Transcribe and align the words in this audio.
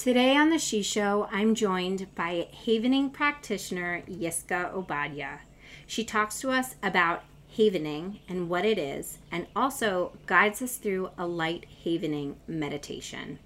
Today 0.00 0.34
on 0.34 0.48
the 0.48 0.58
Shi 0.58 0.80
Show, 0.80 1.28
I'm 1.30 1.54
joined 1.54 2.06
by 2.14 2.48
havening 2.64 3.12
practitioner 3.12 4.02
Yiska 4.08 4.72
Obadia. 4.72 5.40
She 5.86 6.04
talks 6.04 6.40
to 6.40 6.50
us 6.50 6.76
about 6.82 7.22
havening 7.54 8.20
and 8.26 8.48
what 8.48 8.64
it 8.64 8.78
is, 8.78 9.18
and 9.30 9.46
also 9.54 10.12
guides 10.24 10.62
us 10.62 10.78
through 10.78 11.10
a 11.18 11.26
light 11.26 11.66
havening 11.84 12.36
meditation. 12.46 13.40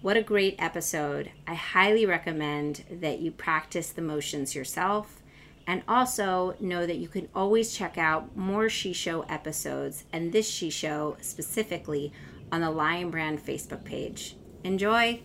What 0.00 0.16
a 0.16 0.22
great 0.22 0.56
episode! 0.58 1.30
I 1.46 1.52
highly 1.52 2.06
recommend 2.06 2.84
that 2.90 3.18
you 3.18 3.30
practice 3.30 3.90
the 3.90 4.00
motions 4.00 4.54
yourself 4.54 5.22
and 5.66 5.82
also 5.86 6.54
know 6.60 6.86
that 6.86 6.96
you 6.96 7.08
can 7.08 7.28
always 7.34 7.76
check 7.76 7.98
out 7.98 8.34
more 8.34 8.70
Shi 8.70 8.94
Show 8.94 9.26
episodes 9.28 10.06
and 10.14 10.32
this 10.32 10.48
Shi 10.48 10.70
Show 10.70 11.18
specifically 11.20 12.10
on 12.50 12.62
the 12.62 12.70
Lion 12.70 13.10
Brand 13.10 13.44
Facebook 13.44 13.84
page. 13.84 14.34
Enjoy! 14.64 15.20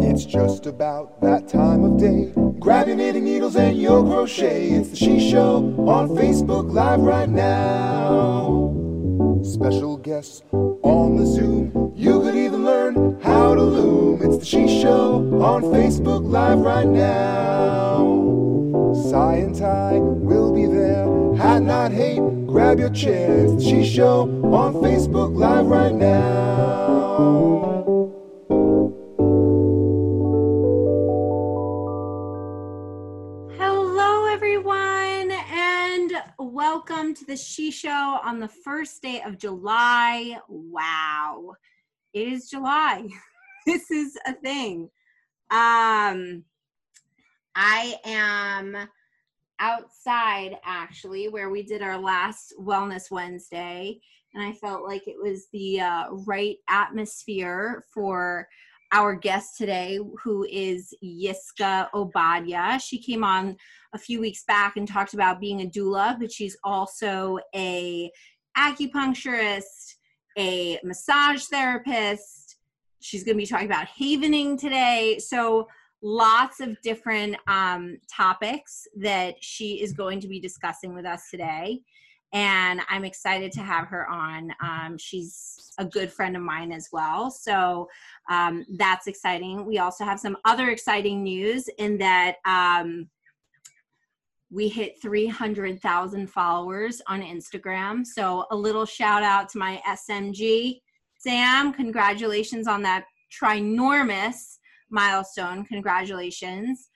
It's 0.00 0.24
just 0.24 0.66
about 0.66 1.20
that 1.20 1.48
time 1.48 1.82
of 1.82 1.98
day. 1.98 2.32
Grab 2.60 2.86
your 2.86 2.96
knitting 2.96 3.24
needles 3.24 3.56
and 3.56 3.76
your 3.76 4.04
crochet. 4.04 4.70
It's 4.70 4.90
the 4.90 4.96
Shi 4.96 5.30
Show 5.30 5.56
on 5.88 6.08
Facebook 6.10 6.72
Live 6.72 7.00
right 7.00 7.28
now. 7.28 8.74
Special 9.42 9.96
guests 9.96 10.42
on 10.52 11.16
the 11.16 11.26
Zoom. 11.26 11.92
You 11.96 12.20
could 12.20 12.36
even 12.36 12.64
learn 12.64 13.20
how 13.20 13.54
to 13.54 13.62
loom. 13.62 14.22
It's 14.22 14.38
the 14.38 14.44
Shi 14.44 14.80
Show 14.80 15.16
on 15.42 15.62
Facebook 15.62 16.24
Live 16.24 16.58
right 16.60 16.86
now. 16.86 18.04
Cy 19.10 19.36
and 19.36 19.56
Ty 19.56 19.98
will 19.98 20.52
be 20.52 20.66
there. 20.66 21.34
Hat 21.36 21.62
not 21.62 21.92
hate. 21.92 22.20
Grab 22.46 22.78
your 22.78 22.90
chair. 22.90 23.44
It's 23.44 23.54
the 23.62 23.70
Shi 23.70 23.84
Show 23.84 24.22
on 24.52 24.74
Facebook 24.74 25.36
Live 25.36 25.66
right 25.66 25.94
now. 25.94 27.77
To 37.18 37.24
the 37.24 37.36
Shi 37.36 37.72
Show 37.72 38.20
on 38.22 38.38
the 38.38 38.46
first 38.46 39.02
day 39.02 39.22
of 39.22 39.38
July. 39.38 40.38
Wow, 40.48 41.54
it 42.12 42.28
is 42.28 42.48
July. 42.48 43.08
this 43.66 43.90
is 43.90 44.16
a 44.24 44.34
thing. 44.34 44.88
Um, 45.50 46.44
I 47.56 47.96
am 48.04 48.76
outside 49.58 50.58
actually 50.64 51.28
where 51.28 51.50
we 51.50 51.64
did 51.64 51.82
our 51.82 51.98
last 51.98 52.54
Wellness 52.60 53.10
Wednesday, 53.10 53.98
and 54.34 54.44
I 54.44 54.52
felt 54.52 54.84
like 54.84 55.08
it 55.08 55.16
was 55.20 55.48
the 55.52 55.80
uh, 55.80 56.10
right 56.24 56.58
atmosphere 56.68 57.82
for 57.92 58.48
our 58.92 59.14
guest 59.14 59.56
today, 59.56 59.98
who 60.22 60.46
is 60.50 60.94
Yiska 61.04 61.90
Obadia. 61.92 62.80
She 62.82 62.98
came 62.98 63.24
on 63.24 63.56
a 63.94 63.98
few 63.98 64.20
weeks 64.20 64.44
back 64.46 64.76
and 64.76 64.88
talked 64.88 65.14
about 65.14 65.40
being 65.40 65.62
a 65.62 65.66
doula, 65.66 66.18
but 66.18 66.32
she's 66.32 66.56
also 66.64 67.38
a 67.54 68.10
acupuncturist, 68.56 69.94
a 70.38 70.78
massage 70.84 71.44
therapist. 71.44 72.56
She's 73.00 73.24
going 73.24 73.36
to 73.36 73.42
be 73.42 73.46
talking 73.46 73.66
about 73.66 73.88
havening 73.88 74.58
today. 74.58 75.18
So 75.18 75.68
lots 76.02 76.60
of 76.60 76.80
different 76.82 77.36
um, 77.46 77.98
topics 78.10 78.86
that 78.96 79.36
she 79.40 79.80
is 79.82 79.92
going 79.92 80.20
to 80.20 80.28
be 80.28 80.40
discussing 80.40 80.94
with 80.94 81.04
us 81.04 81.28
today 81.30 81.82
and 82.32 82.80
I'm 82.88 83.04
excited 83.04 83.52
to 83.52 83.60
have 83.60 83.86
her 83.88 84.08
on. 84.08 84.52
Um, 84.62 84.98
she's 84.98 85.72
a 85.78 85.84
good 85.84 86.12
friend 86.12 86.36
of 86.36 86.42
mine 86.42 86.72
as 86.72 86.88
well, 86.92 87.30
so 87.30 87.88
um, 88.30 88.66
that's 88.76 89.06
exciting. 89.06 89.64
We 89.64 89.78
also 89.78 90.04
have 90.04 90.20
some 90.20 90.36
other 90.44 90.70
exciting 90.70 91.22
news 91.22 91.68
in 91.78 91.98
that 91.98 92.36
um, 92.44 93.08
we 94.50 94.68
hit 94.68 95.00
300,000 95.00 96.26
followers 96.28 97.02
on 97.06 97.22
Instagram. 97.22 98.06
So 98.06 98.46
a 98.50 98.56
little 98.56 98.86
shout 98.86 99.22
out 99.22 99.48
to 99.50 99.58
my 99.58 99.80
SMG, 99.86 100.80
Sam. 101.18 101.72
Congratulations 101.72 102.66
on 102.66 102.82
that 102.82 103.04
trinormous 103.30 104.58
milestone. 104.90 105.64
Congratulations. 105.64 106.88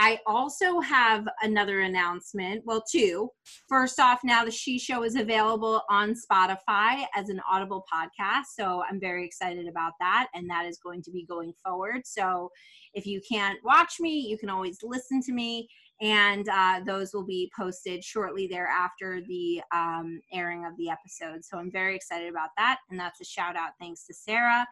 I 0.00 0.20
also 0.28 0.78
have 0.78 1.26
another 1.42 1.80
announcement. 1.80 2.62
Well, 2.64 2.84
two. 2.88 3.30
First 3.68 3.98
off, 3.98 4.20
now 4.22 4.44
the 4.44 4.50
Shi 4.50 4.78
Show 4.78 5.02
is 5.02 5.16
available 5.16 5.82
on 5.90 6.14
Spotify 6.14 7.04
as 7.16 7.30
an 7.30 7.40
audible 7.50 7.84
podcast. 7.92 8.44
So 8.56 8.84
I'm 8.88 9.00
very 9.00 9.26
excited 9.26 9.66
about 9.66 9.94
that. 9.98 10.28
And 10.34 10.48
that 10.50 10.66
is 10.66 10.78
going 10.78 11.02
to 11.02 11.10
be 11.10 11.26
going 11.26 11.52
forward. 11.64 12.02
So 12.04 12.48
if 12.94 13.06
you 13.06 13.20
can't 13.28 13.58
watch 13.64 13.96
me, 13.98 14.20
you 14.20 14.38
can 14.38 14.50
always 14.50 14.78
listen 14.84 15.20
to 15.22 15.32
me. 15.32 15.68
And 16.00 16.48
uh, 16.48 16.82
those 16.86 17.12
will 17.12 17.26
be 17.26 17.50
posted 17.58 18.04
shortly 18.04 18.46
thereafter 18.46 19.20
the 19.26 19.60
um, 19.74 20.20
airing 20.32 20.64
of 20.64 20.76
the 20.78 20.90
episode. 20.90 21.44
So 21.44 21.58
I'm 21.58 21.72
very 21.72 21.96
excited 21.96 22.28
about 22.28 22.50
that. 22.56 22.78
And 22.88 23.00
that's 23.00 23.20
a 23.20 23.24
shout 23.24 23.56
out 23.56 23.72
thanks 23.80 24.04
to 24.04 24.14
Sarah. 24.14 24.64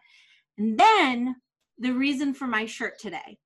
And 0.57 0.79
then 0.79 1.35
the 1.77 1.91
reason 1.91 2.33
for 2.33 2.47
my 2.47 2.65
shirt 2.65 2.97
today. 2.97 3.37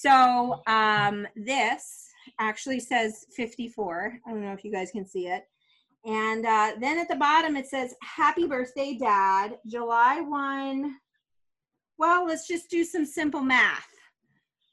So 0.00 0.62
um, 0.68 1.26
this 1.34 2.10
actually 2.38 2.78
says 2.78 3.26
54. 3.34 4.20
I 4.24 4.30
don't 4.30 4.42
know 4.44 4.52
if 4.52 4.62
you 4.62 4.70
guys 4.70 4.92
can 4.92 5.04
see 5.04 5.26
it. 5.26 5.42
And 6.04 6.46
uh, 6.46 6.74
then 6.80 7.00
at 7.00 7.08
the 7.08 7.16
bottom 7.16 7.56
it 7.56 7.66
says, 7.66 7.96
Happy 8.00 8.46
birthday, 8.46 8.96
Dad. 8.96 9.58
July 9.66 10.20
1. 10.20 10.94
Well, 11.98 12.26
let's 12.26 12.46
just 12.46 12.70
do 12.70 12.84
some 12.84 13.04
simple 13.04 13.40
math. 13.40 13.88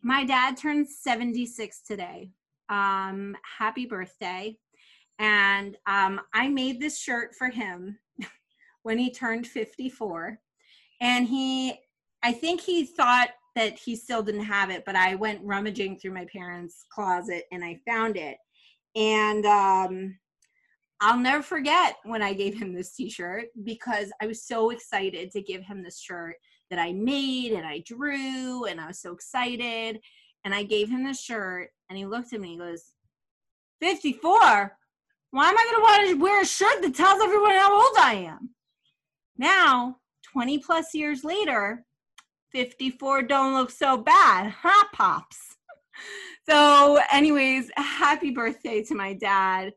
My 0.04 0.24
dad 0.24 0.58
turned 0.58 0.88
76 0.88 1.82
today. 1.82 2.30
Um, 2.70 3.36
happy 3.58 3.88
birthday. 3.88 4.60
And 5.18 5.76
um, 5.88 6.22
I 6.36 6.50
made 6.50 6.80
this 6.80 7.00
shirt 7.00 7.34
for 7.36 7.50
him 7.50 7.98
when 8.84 9.00
he 9.00 9.12
turned 9.12 9.48
54. 9.48 10.38
And 11.02 11.28
he, 11.28 11.80
I 12.22 12.32
think 12.32 12.62
he 12.62 12.86
thought 12.86 13.30
that 13.56 13.80
he 13.80 13.96
still 13.96 14.22
didn't 14.22 14.44
have 14.44 14.70
it, 14.70 14.84
but 14.86 14.96
I 14.96 15.16
went 15.16 15.44
rummaging 15.44 15.98
through 15.98 16.14
my 16.14 16.26
parents' 16.26 16.86
closet 16.94 17.46
and 17.52 17.64
I 17.64 17.80
found 17.88 18.18
it. 18.18 18.38
And 18.96 19.46
um, 19.46 20.18
I'll 21.02 21.18
never 21.18 21.42
forget 21.42 21.96
when 22.04 22.22
I 22.22 22.34
gave 22.34 22.58
him 22.60 22.74
this 22.74 22.94
t 22.94 23.10
shirt 23.10 23.46
because 23.64 24.12
I 24.22 24.28
was 24.28 24.46
so 24.46 24.70
excited 24.70 25.32
to 25.32 25.42
give 25.42 25.64
him 25.64 25.84
this 25.84 26.00
shirt 26.00 26.36
that 26.70 26.80
I 26.80 26.94
made 26.94 27.54
and 27.54 27.66
I 27.66 27.84
drew 27.86 28.66
and 28.66 28.80
I 28.80 28.88
was 28.88 29.00
so 29.00 29.14
excited. 29.14 30.00
And 30.44 30.54
I 30.54 30.64
gave 30.64 30.90
him 30.90 31.04
the 31.04 31.14
shirt 31.14 31.70
and 31.90 31.98
he 31.98 32.06
looked 32.06 32.34
at 32.34 32.42
me 32.42 32.54
and 32.54 32.62
he 32.62 32.70
goes, 32.70 32.84
54? 33.82 34.78
Why 35.32 35.50
am 35.50 35.58
I 35.58 35.64
going 35.64 35.76
to 35.76 35.82
want 35.82 36.10
to 36.10 36.24
wear 36.24 36.42
a 36.42 36.46
shirt 36.46 36.82
that 36.82 36.96
tells 36.96 37.22
everyone 37.22 37.52
how 37.52 37.74
old 37.74 37.96
I 38.00 38.14
am? 38.28 38.52
Now, 39.38 39.98
20 40.32 40.60
plus 40.60 40.94
years 40.94 41.24
later, 41.24 41.86
54 42.56 43.24
don't 43.24 43.54
look 43.54 43.70
so 43.70 43.98
bad, 43.98 44.50
huh, 44.50 44.86
Pops? 44.94 45.38
So, 46.48 47.00
anyways, 47.12 47.72
happy 47.76 48.30
birthday 48.30 48.84
to 48.84 48.94
my 48.94 49.14
dad. 49.14 49.74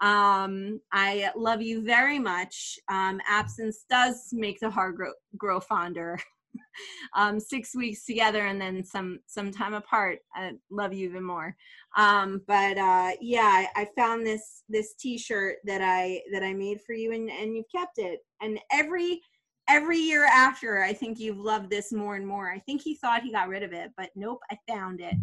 Um, 0.00 0.80
I 0.92 1.30
love 1.34 1.60
you 1.62 1.82
very 1.82 2.20
much. 2.20 2.78
Um, 2.88 3.20
absence 3.28 3.84
does 3.90 4.28
make 4.30 4.60
the 4.60 4.70
heart 4.70 4.94
grow, 4.94 5.10
grow 5.36 5.58
fonder. 5.58 6.20
um, 7.16 7.40
six 7.40 7.74
weeks 7.74 8.04
together 8.04 8.46
and 8.46 8.60
then 8.60 8.84
some 8.84 9.18
some 9.26 9.50
time 9.50 9.74
apart. 9.74 10.18
I 10.34 10.52
love 10.70 10.92
you 10.92 11.08
even 11.08 11.24
more. 11.24 11.56
Um, 11.96 12.42
but 12.46 12.78
uh, 12.78 13.12
yeah, 13.20 13.66
I, 13.74 13.82
I 13.82 13.88
found 13.96 14.24
this 14.24 14.62
this 14.68 14.94
T-shirt 14.94 15.56
that 15.64 15.80
I 15.82 16.20
that 16.32 16.44
I 16.44 16.54
made 16.54 16.80
for 16.86 16.92
you, 16.92 17.12
and 17.12 17.28
and 17.30 17.56
you've 17.56 17.72
kept 17.74 17.98
it. 17.98 18.20
And 18.40 18.60
every 18.70 19.22
every 19.68 19.98
year 19.98 20.24
after, 20.24 20.82
I 20.82 20.92
think 20.92 21.18
you've 21.18 21.38
loved 21.38 21.70
this 21.70 21.92
more 21.92 22.16
and 22.16 22.26
more. 22.26 22.50
I 22.50 22.58
think 22.58 22.82
he 22.82 22.94
thought 22.94 23.22
he 23.22 23.32
got 23.32 23.48
rid 23.48 23.62
of 23.62 23.72
it, 23.72 23.92
but 23.96 24.10
nope, 24.14 24.40
I 24.50 24.58
found 24.68 25.00
it. 25.00 25.14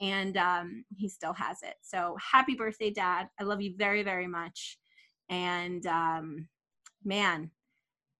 And 0.00 0.36
um, 0.36 0.84
he 0.96 1.08
still 1.08 1.32
has 1.34 1.62
it. 1.62 1.74
So 1.82 2.16
happy 2.20 2.54
birthday, 2.54 2.90
Dad. 2.90 3.28
I 3.38 3.44
love 3.44 3.60
you 3.60 3.74
very, 3.76 4.02
very 4.02 4.26
much. 4.26 4.78
And 5.28 5.86
um, 5.86 6.48
man, 7.04 7.50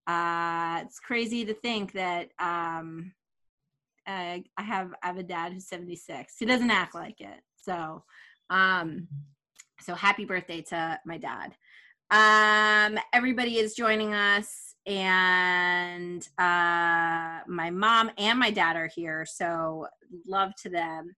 uh, 0.06 0.82
it's 0.84 1.00
crazy 1.00 1.44
to 1.44 1.54
think 1.54 1.92
that 1.92 2.28
um, 2.38 3.12
I, 4.06 4.44
I 4.56 4.62
have 4.62 4.92
I 5.02 5.08
have 5.08 5.18
a 5.18 5.22
dad 5.22 5.52
who's 5.52 5.68
76. 5.68 6.34
He 6.38 6.46
doesn't 6.46 6.70
act 6.70 6.94
like 6.94 7.20
it. 7.20 7.40
So, 7.56 8.04
um, 8.50 9.08
so 9.80 9.94
happy 9.94 10.24
birthday 10.24 10.62
to 10.62 10.98
my 11.04 11.18
dad. 11.18 11.54
Um, 12.10 12.98
everybody 13.12 13.58
is 13.58 13.74
joining 13.74 14.12
us, 14.12 14.71
and 14.86 16.26
uh, 16.38 17.40
my 17.46 17.70
mom 17.70 18.10
and 18.18 18.38
my 18.38 18.50
dad 18.50 18.76
are 18.76 18.88
here. 18.88 19.24
So 19.26 19.86
love 20.26 20.52
to 20.62 20.68
them. 20.68 21.14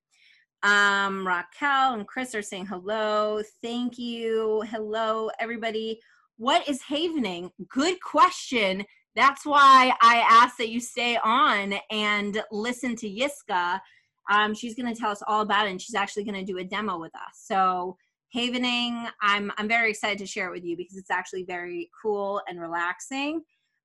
Um, 0.63 1.27
Raquel 1.27 1.95
and 1.95 2.07
Chris 2.07 2.35
are 2.35 2.43
saying 2.43 2.67
hello. 2.67 3.43
Thank 3.63 3.99
you. 3.99 4.63
Hello, 4.71 5.31
everybody. 5.39 6.01
What 6.37 6.67
is 6.69 6.83
havening? 6.83 7.51
Good 7.69 8.01
question. 8.03 8.85
that's 9.15 9.47
why 9.47 9.93
I 10.01 10.25
asked 10.29 10.59
that 10.59 10.71
you 10.71 10.81
stay 10.81 11.19
on 11.23 11.75
and 11.91 12.43
listen 12.51 12.97
to 12.97 13.09
Yiska. 13.09 13.79
Um, 14.31 14.55
she's 14.55 14.75
going 14.75 14.93
to 14.93 14.99
tell 14.99 15.11
us 15.11 15.23
all 15.29 15.43
about 15.43 15.67
it, 15.67 15.71
and 15.71 15.81
she's 15.81 15.95
actually 15.95 16.25
going 16.25 16.45
to 16.45 16.53
do 16.53 16.59
a 16.59 16.65
demo 16.65 16.99
with 16.99 17.15
us. 17.15 17.43
So 17.45 17.97
havening, 18.35 19.07
I'm 19.23 19.53
I'm 19.57 19.69
very 19.69 19.91
excited 19.91 20.19
to 20.19 20.27
share 20.27 20.49
it 20.49 20.53
with 20.53 20.65
you 20.65 20.77
because 20.77 20.97
it's 20.97 21.11
actually 21.11 21.45
very 21.45 21.91
cool 22.03 22.43
and 22.49 22.61
relaxing. 22.61 23.43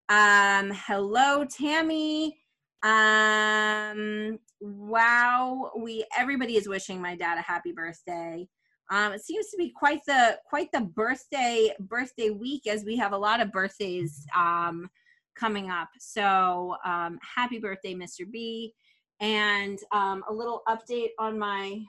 Um, 0.10 0.72
hello, 0.88 1.46
Tammy. 1.46 2.40
Um, 2.82 4.40
wow, 4.60 5.72
we 5.78 6.04
everybody 6.18 6.58
is 6.58 6.68
wishing 6.68 7.00
my 7.00 7.16
dad 7.16 7.38
a 7.38 7.42
happy 7.42 7.72
birthday. 7.72 8.48
Um, 8.90 9.14
it 9.14 9.24
seems 9.24 9.52
to 9.52 9.58
be 9.58 9.70
quite 9.70 10.00
the 10.08 10.40
quite 10.50 10.72
the 10.72 10.82
birthday 10.82 11.72
birthday 11.80 12.32
week 12.32 12.66
as 12.66 12.84
we 12.84 12.98
have 12.98 13.14
a 13.14 13.18
lot 13.18 13.40
of 13.40 13.52
birthdays 13.52 14.26
um, 14.36 14.90
coming 15.36 15.70
up. 15.70 15.90
So 16.00 16.76
um, 16.84 17.20
happy 17.36 17.60
birthday, 17.60 17.94
Mr. 17.94 18.30
B. 18.30 18.74
And 19.20 19.78
um, 19.92 20.24
a 20.28 20.34
little 20.34 20.64
update 20.68 21.10
on 21.20 21.38
my 21.38 21.84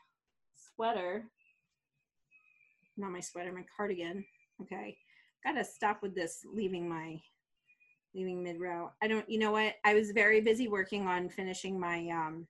sweater. 0.74 1.24
Not 2.98 3.12
my 3.12 3.20
sweater, 3.20 3.50
my 3.50 3.64
cardigan. 3.74 4.26
Okay, 4.60 4.94
gotta 5.42 5.64
stop 5.64 6.02
with 6.02 6.14
this 6.14 6.40
leaving 6.52 6.86
my 6.86 7.18
leaving 8.14 8.42
mid 8.42 8.60
row. 8.60 8.90
I 9.02 9.08
don't. 9.08 9.28
You 9.28 9.38
know 9.38 9.52
what? 9.52 9.74
I 9.84 9.94
was 9.94 10.10
very 10.12 10.40
busy 10.40 10.68
working 10.68 11.06
on 11.06 11.28
finishing 11.28 11.78
my 11.78 12.08
um 12.08 12.46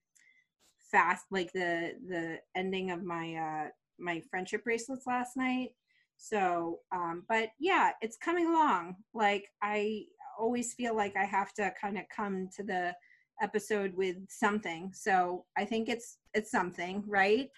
fast 0.90 1.26
like 1.30 1.52
the 1.52 1.94
the 2.08 2.38
ending 2.56 2.90
of 2.90 3.04
my 3.04 3.34
uh 3.34 3.68
my 3.98 4.22
friendship 4.30 4.64
bracelets 4.64 5.06
last 5.06 5.36
night. 5.36 5.70
So, 6.16 6.80
um, 6.92 7.24
but 7.28 7.50
yeah, 7.58 7.92
it's 8.02 8.16
coming 8.16 8.46
along. 8.46 8.96
Like 9.14 9.46
I 9.62 10.04
always 10.38 10.74
feel 10.74 10.94
like 10.96 11.16
I 11.16 11.24
have 11.24 11.52
to 11.54 11.72
kind 11.80 11.98
of 11.98 12.04
come 12.14 12.48
to 12.56 12.62
the 12.62 12.94
episode 13.42 13.94
with 13.94 14.16
something. 14.28 14.92
So 14.94 15.44
I 15.56 15.64
think 15.64 15.88
it's 15.88 16.18
it's 16.34 16.50
something, 16.50 17.04
right? 17.06 17.48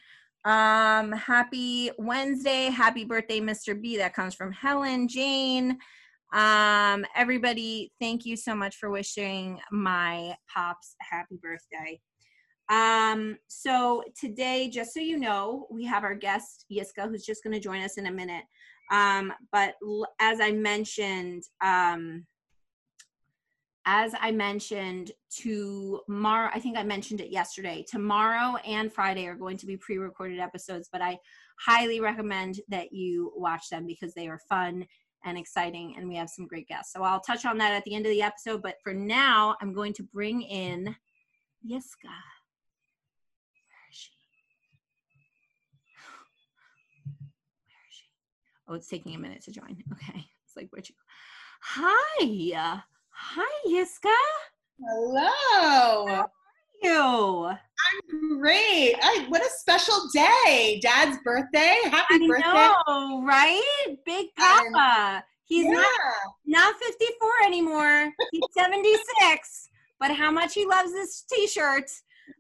Um, 0.45 1.13
happy 1.13 1.91
Wednesday, 1.99 2.65
happy 2.65 3.05
birthday, 3.05 3.41
Mr. 3.41 3.81
B. 3.81 3.97
That 3.97 4.15
comes 4.15 4.35
from 4.35 4.53
Helen, 4.53 5.09
Jane. 5.09 5.79
Um, 6.33 7.05
everybody, 7.15 7.93
thank 8.01 8.25
you 8.25 8.37
so 8.37 8.55
much 8.55 8.77
for 8.77 8.91
wishing 8.91 9.61
my 9.71 10.35
pops 10.53 10.97
a 11.03 11.15
happy 11.15 11.39
birthday. 11.43 12.01
Um, 12.71 13.37
so 13.49 14.03
today, 14.19 14.71
just 14.71 14.95
so 14.95 15.01
you 15.01 15.19
know, 15.19 15.67
we 15.71 15.85
have 15.85 16.05
our 16.05 16.15
guest 16.15 16.65
Yiska, 16.73 17.09
who's 17.09 17.27
just 17.27 17.45
going 17.45 17.53
to 17.53 17.61
join 17.61 17.83
us 17.83 17.99
in 17.99 18.07
a 18.07 18.11
minute. 18.13 18.45
Um, 18.91 19.33
but 19.51 19.75
l- 19.87 20.07
as 20.21 20.41
I 20.41 20.53
mentioned, 20.53 21.43
um, 21.63 22.27
as 23.85 24.15
I 24.19 24.31
mentioned 24.31 25.11
tomorrow, 25.29 26.51
I 26.55 26.61
think 26.61 26.79
I 26.79 26.85
mentioned 26.85 27.21
it 27.21 27.31
yesterday. 27.31 27.85
Tomorrow 27.87 28.57
and 28.67 28.93
Friday 28.93 29.27
are 29.27 29.35
going 29.35 29.57
to 29.59 29.67
be 29.67 29.77
pre-recorded 29.77 30.39
episodes, 30.39 30.89
but 30.91 31.03
I 31.03 31.19
highly 31.59 32.01
recommend 32.01 32.61
that 32.69 32.93
you 32.93 33.33
watch 33.37 33.69
them 33.71 33.87
because 33.87 34.15
they 34.15 34.29
are 34.29 34.39
fun 34.49 34.87
and 35.25 35.39
exciting, 35.39 35.95
and 35.97 36.09
we 36.09 36.17
have 36.17 36.29
some 36.31 36.47
great 36.47 36.69
guests. 36.69 36.93
So 36.93 37.03
I'll 37.03 37.21
touch 37.21 37.45
on 37.45 37.59
that 37.59 37.73
at 37.73 37.85
the 37.85 37.95
end 37.95 38.07
of 38.07 38.13
the 38.13 38.23
episode. 38.23 38.63
But 38.63 38.77
for 38.83 38.93
now, 38.93 39.57
I'm 39.61 39.73
going 39.73 39.93
to 39.95 40.03
bring 40.03 40.43
in 40.43 40.97
Yiska. 41.67 42.05
Where 42.05 43.89
is 43.91 43.97
she? 43.97 44.11
Where 47.67 47.85
is 47.89 47.95
she? 47.95 48.05
Oh, 48.69 48.75
it's 48.75 48.89
taking 48.89 49.15
a 49.15 49.19
minute 49.19 49.43
to 49.45 49.53
join. 49.53 49.83
Okay. 49.93 50.27
It's 50.45 50.57
like, 50.57 50.69
where'd 50.71 50.89
you 50.89 50.95
go? 50.95 51.01
Hi. 51.63 52.81
Hi, 53.15 53.69
Yiska. 53.69 54.17
Hello. 54.81 56.07
How 56.09 56.23
are 56.23 56.31
you? 56.83 57.57
Great. 58.39 58.95
I, 59.03 59.27
what 59.29 59.43
a 59.43 59.51
special 59.59 60.09
day. 60.13 60.81
Dad's 60.83 61.19
birthday. 61.25 61.77
Happy 61.85 62.15
I 62.15 62.27
birthday. 62.27 62.73
know, 62.89 63.25
right? 63.25 63.97
Big 64.05 64.29
Papa. 64.37 65.25
He's 65.45 65.65
yeah. 65.65 65.73
not 65.73 66.01
not 66.47 66.75
54 66.79 67.29
anymore. 67.47 68.11
He's 68.33 68.43
76. 68.57 69.69
But 70.01 70.15
how 70.15 70.31
much 70.31 70.55
he 70.55 70.67
loves 70.67 70.93
this 70.93 71.25
t-shirt. 71.31 71.91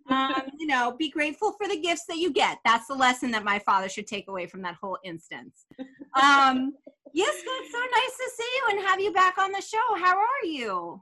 Um, 0.08 0.42
you 0.58 0.66
know, 0.66 0.96
be 0.98 1.10
grateful 1.10 1.52
for 1.52 1.68
the 1.68 1.78
gifts 1.78 2.04
that 2.08 2.16
you 2.16 2.32
get. 2.32 2.58
That's 2.64 2.86
the 2.86 2.94
lesson 2.94 3.30
that 3.32 3.44
my 3.44 3.58
father 3.60 3.88
should 3.88 4.06
take 4.06 4.28
away 4.28 4.46
from 4.46 4.62
that 4.62 4.76
whole 4.80 4.98
instance. 5.04 5.66
Um, 6.14 6.74
yes, 7.14 7.34
it's 7.34 7.72
so 7.72 7.78
nice 7.78 8.16
to 8.18 8.30
see 8.36 8.50
you 8.56 8.66
and 8.68 8.86
have 8.86 9.00
you 9.00 9.14
back 9.14 9.38
on 9.38 9.50
the 9.50 9.62
show. 9.62 9.78
How 9.96 10.14
are 10.14 10.44
you? 10.44 11.00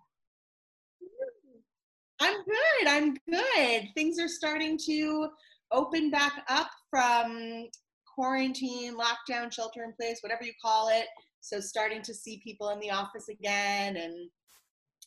I'm 2.20 2.36
good. 2.44 2.88
I'm 2.88 3.14
good. 3.28 3.88
Things 3.94 4.18
are 4.18 4.28
starting 4.28 4.78
to 4.86 5.28
open 5.72 6.10
back 6.10 6.44
up 6.48 6.70
from 6.90 7.68
quarantine, 8.06 8.96
lockdown, 8.96 9.52
shelter 9.52 9.84
in 9.84 9.92
place, 9.92 10.18
whatever 10.20 10.44
you 10.44 10.52
call 10.60 10.88
it. 10.88 11.06
So 11.40 11.60
starting 11.60 12.02
to 12.02 12.14
see 12.14 12.40
people 12.44 12.70
in 12.70 12.80
the 12.80 12.90
office 12.90 13.28
again 13.28 13.96
and 13.96 14.28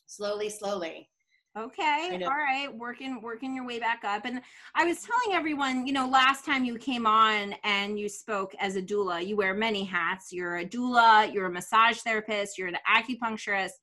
slowly, 0.06 0.50
slowly. 0.50 1.08
Okay, 1.56 2.20
all 2.24 2.30
right, 2.30 2.66
working 2.74 3.22
working 3.22 3.54
your 3.54 3.64
way 3.64 3.78
back 3.78 4.02
up. 4.02 4.24
And 4.24 4.40
I 4.74 4.84
was 4.84 4.98
telling 5.02 5.36
everyone, 5.38 5.86
you 5.86 5.92
know, 5.92 6.08
last 6.08 6.44
time 6.44 6.64
you 6.64 6.76
came 6.76 7.06
on 7.06 7.54
and 7.62 7.96
you 7.96 8.08
spoke 8.08 8.56
as 8.58 8.74
a 8.74 8.82
doula, 8.82 9.24
you 9.24 9.36
wear 9.36 9.54
many 9.54 9.84
hats. 9.84 10.32
You're 10.32 10.56
a 10.56 10.66
doula, 10.66 11.32
you're 11.32 11.46
a 11.46 11.52
massage 11.52 11.98
therapist, 11.98 12.58
you're 12.58 12.66
an 12.66 12.78
acupuncturist, 12.92 13.74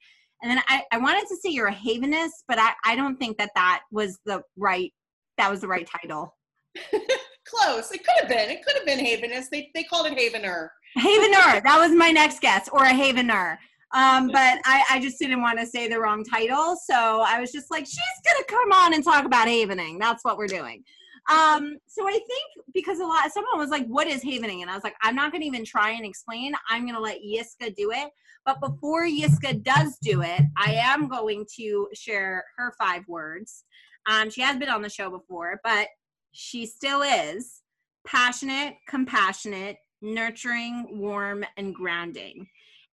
and 0.42 0.52
then 0.52 0.62
I, 0.68 0.84
I 0.92 0.98
wanted 0.98 1.28
to 1.28 1.36
say 1.36 1.50
you're 1.50 1.68
a 1.68 1.74
havenist, 1.74 2.44
but 2.48 2.60
I, 2.60 2.72
I 2.86 2.96
don't 2.96 3.18
think 3.18 3.38
that 3.38 3.52
that 3.56 3.82
was 3.92 4.18
the 4.26 4.42
right 4.58 4.92
that 5.38 5.50
was 5.50 5.62
the 5.62 5.68
right 5.68 5.88
title. 5.88 6.36
Close. 7.46 7.92
It 7.92 8.04
could 8.06 8.16
have 8.20 8.30
been. 8.30 8.50
It 8.50 8.64
could 8.64 8.76
have 8.76 8.86
been 8.86 9.00
Havenist. 9.00 9.50
They, 9.50 9.72
they 9.74 9.84
called 9.84 10.08
it 10.08 10.14
Havener. 10.14 10.70
Havener, 10.98 11.64
that 11.64 11.78
was 11.80 11.92
my 11.92 12.12
next 12.12 12.42
guess, 12.42 12.70
or 12.72 12.84
a 12.84 12.92
Havener. 12.92 13.58
Um, 13.94 14.28
but 14.28 14.60
I, 14.64 14.84
I 14.90 15.00
just 15.02 15.20
didn't 15.20 15.42
want 15.42 15.60
to 15.60 15.66
say 15.66 15.88
the 15.88 16.00
wrong 16.00 16.24
title. 16.24 16.78
So 16.86 17.24
I 17.28 17.40
was 17.42 17.52
just 17.52 17.70
like, 17.72 17.86
she's 17.86 17.98
going 18.26 18.38
to 18.38 18.46
come 18.48 18.72
on 18.72 18.94
and 18.94 19.04
talk 19.04 19.26
about 19.26 19.48
havening. 19.48 20.00
That's 20.00 20.24
what 20.24 20.38
we're 20.38 20.48
doing. 20.48 20.84
Um, 21.30 21.78
so 21.88 22.08
I 22.08 22.12
think 22.14 22.66
because 22.74 23.00
a 23.00 23.06
lot, 23.06 23.30
someone 23.32 23.58
was 23.58 23.70
like, 23.70 23.86
what 23.88 24.08
is 24.08 24.24
havening? 24.24 24.62
And 24.62 24.72
I 24.72 24.76
was 24.76 24.84
like, 24.84 24.96
I'm 25.02 25.16
not 25.16 25.32
going 25.32 25.42
to 25.42 25.48
even 25.48 25.66
try 25.66 25.92
and 25.92 26.06
explain. 26.06 26.54
I'm 26.70 26.84
going 26.84 26.96
to 26.96 27.02
let 27.02 27.20
Yiska 27.22 27.76
do 27.76 27.92
it. 27.92 28.10
But 28.46 28.60
before 28.60 29.06
Yiska 29.06 29.64
does 29.64 29.98
do 30.02 30.22
it, 30.22 30.42
I 30.58 30.74
am 30.74 31.08
going 31.08 31.46
to 31.58 31.88
share 31.94 32.44
her 32.58 32.74
five 32.78 33.04
words. 33.08 33.64
Um, 34.10 34.30
she 34.30 34.42
has 34.42 34.58
been 34.58 34.70
on 34.70 34.82
the 34.82 34.90
show 34.90 35.10
before, 35.10 35.60
but 35.64 35.88
she 36.32 36.66
still 36.66 37.02
is 37.04 37.62
passionate, 38.06 38.76
compassionate, 38.88 39.78
nurturing, 40.02 40.88
warm, 41.00 41.46
and 41.58 41.76
grounding. 41.76 42.48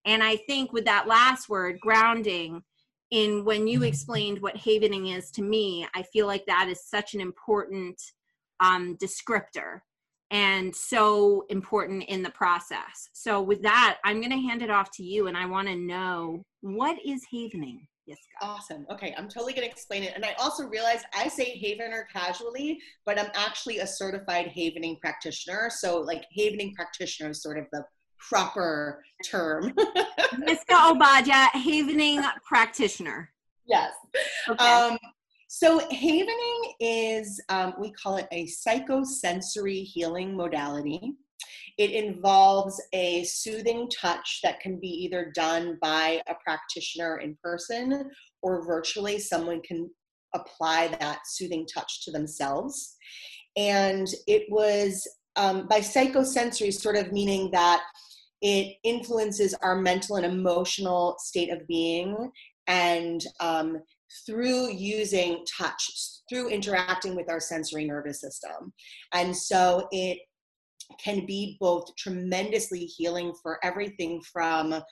And 0.04 0.22
I 0.22 0.36
think 0.36 0.72
with 0.72 0.84
that 0.84 1.08
last 1.08 1.48
word, 1.48 1.78
grounding, 1.80 2.62
in 3.10 3.44
when 3.44 3.66
you 3.66 3.84
explained 3.84 4.40
what 4.40 4.56
havening 4.56 5.06
is 5.06 5.30
to 5.30 5.42
me, 5.42 5.86
I 5.94 6.02
feel 6.02 6.26
like 6.26 6.44
that 6.46 6.68
is 6.68 6.84
such 6.84 7.14
an 7.14 7.20
important 7.22 8.00
um, 8.60 8.98
descriptor 8.98 9.80
and 10.30 10.74
so 10.74 11.44
important 11.48 12.04
in 12.04 12.22
the 12.22 12.30
process. 12.30 13.08
So 13.12 13.40
with 13.40 13.62
that, 13.62 13.98
I'm 14.04 14.20
going 14.20 14.30
to 14.30 14.48
hand 14.48 14.62
it 14.62 14.70
off 14.70 14.90
to 14.92 15.02
you, 15.02 15.26
and 15.26 15.36
I 15.36 15.46
want 15.46 15.68
to 15.68 15.76
know 15.76 16.42
what 16.60 16.98
is 17.04 17.24
havening. 17.32 17.86
Yes, 18.06 18.18
Awesome. 18.40 18.86
Okay, 18.90 19.14
I'm 19.18 19.28
totally 19.28 19.52
going 19.52 19.66
to 19.66 19.70
explain 19.70 20.02
it. 20.02 20.12
And 20.14 20.24
I 20.24 20.34
also 20.38 20.66
realized 20.66 21.04
I 21.14 21.28
say 21.28 21.60
Havener 21.62 22.04
casually, 22.10 22.78
but 23.04 23.18
I'm 23.18 23.30
actually 23.34 23.80
a 23.80 23.86
certified 23.86 24.46
Havening 24.46 24.98
practitioner. 24.98 25.68
So, 25.70 25.98
like, 26.00 26.24
Havening 26.36 26.74
practitioner 26.74 27.30
is 27.30 27.42
sort 27.42 27.58
of 27.58 27.66
the 27.70 27.84
proper 28.18 29.02
term. 29.24 29.72
Yiska 30.34 30.92
Obadia, 30.92 31.48
havening 31.50 32.22
practitioner. 32.44 33.30
yes. 33.66 33.92
Okay. 34.48 34.64
Um, 34.64 34.98
so, 35.48 35.80
havening 35.90 36.72
is, 36.78 37.40
um, 37.48 37.74
we 37.80 37.90
call 37.92 38.18
it 38.18 38.28
a 38.32 38.46
psychosensory 38.46 39.82
healing 39.82 40.36
modality. 40.36 41.14
It 41.78 41.92
involves 41.92 42.80
a 42.92 43.24
soothing 43.24 43.88
touch 43.88 44.40
that 44.42 44.60
can 44.60 44.78
be 44.78 44.88
either 44.88 45.32
done 45.34 45.78
by 45.80 46.20
a 46.28 46.34
practitioner 46.44 47.18
in 47.18 47.38
person 47.42 48.10
or 48.42 48.66
virtually. 48.66 49.18
Someone 49.18 49.62
can 49.62 49.88
apply 50.34 50.88
that 51.00 51.20
soothing 51.24 51.66
touch 51.72 52.04
to 52.04 52.10
themselves. 52.10 52.96
And 53.56 54.06
it 54.26 54.44
was 54.50 55.08
um, 55.36 55.66
by 55.66 55.80
psychosensory, 55.80 56.74
sort 56.74 56.96
of 56.96 57.12
meaning 57.12 57.50
that 57.52 57.82
it 58.42 58.76
influences 58.84 59.54
our 59.62 59.76
mental 59.76 60.16
and 60.16 60.26
emotional 60.26 61.16
state 61.18 61.50
of 61.50 61.66
being. 61.66 62.30
And 62.66 63.24
um, 63.40 63.78
through 64.26 64.72
using 64.72 65.44
touch, 65.58 65.90
through 66.28 66.48
interacting 66.48 67.14
with 67.14 67.30
our 67.30 67.40
sensory 67.40 67.84
nervous 67.84 68.20
system. 68.20 68.72
And 69.12 69.36
so 69.36 69.88
it 69.90 70.18
can 71.02 71.26
be 71.26 71.56
both 71.60 71.94
tremendously 71.96 72.80
healing 72.80 73.32
for 73.42 73.58
everything 73.62 74.22
from 74.32 74.82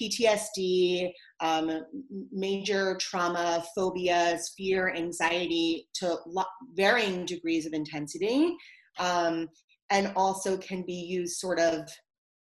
PTSD, 0.00 1.10
um, 1.40 1.82
major 2.30 2.96
trauma, 3.00 3.64
phobias, 3.74 4.52
fear, 4.56 4.94
anxiety 4.94 5.88
to 5.94 6.18
lo- 6.26 6.44
varying 6.74 7.24
degrees 7.24 7.66
of 7.66 7.72
intensity, 7.72 8.54
um, 8.98 9.48
and 9.90 10.12
also 10.16 10.56
can 10.58 10.82
be 10.82 10.92
used 10.92 11.38
sort 11.38 11.58
of 11.58 11.88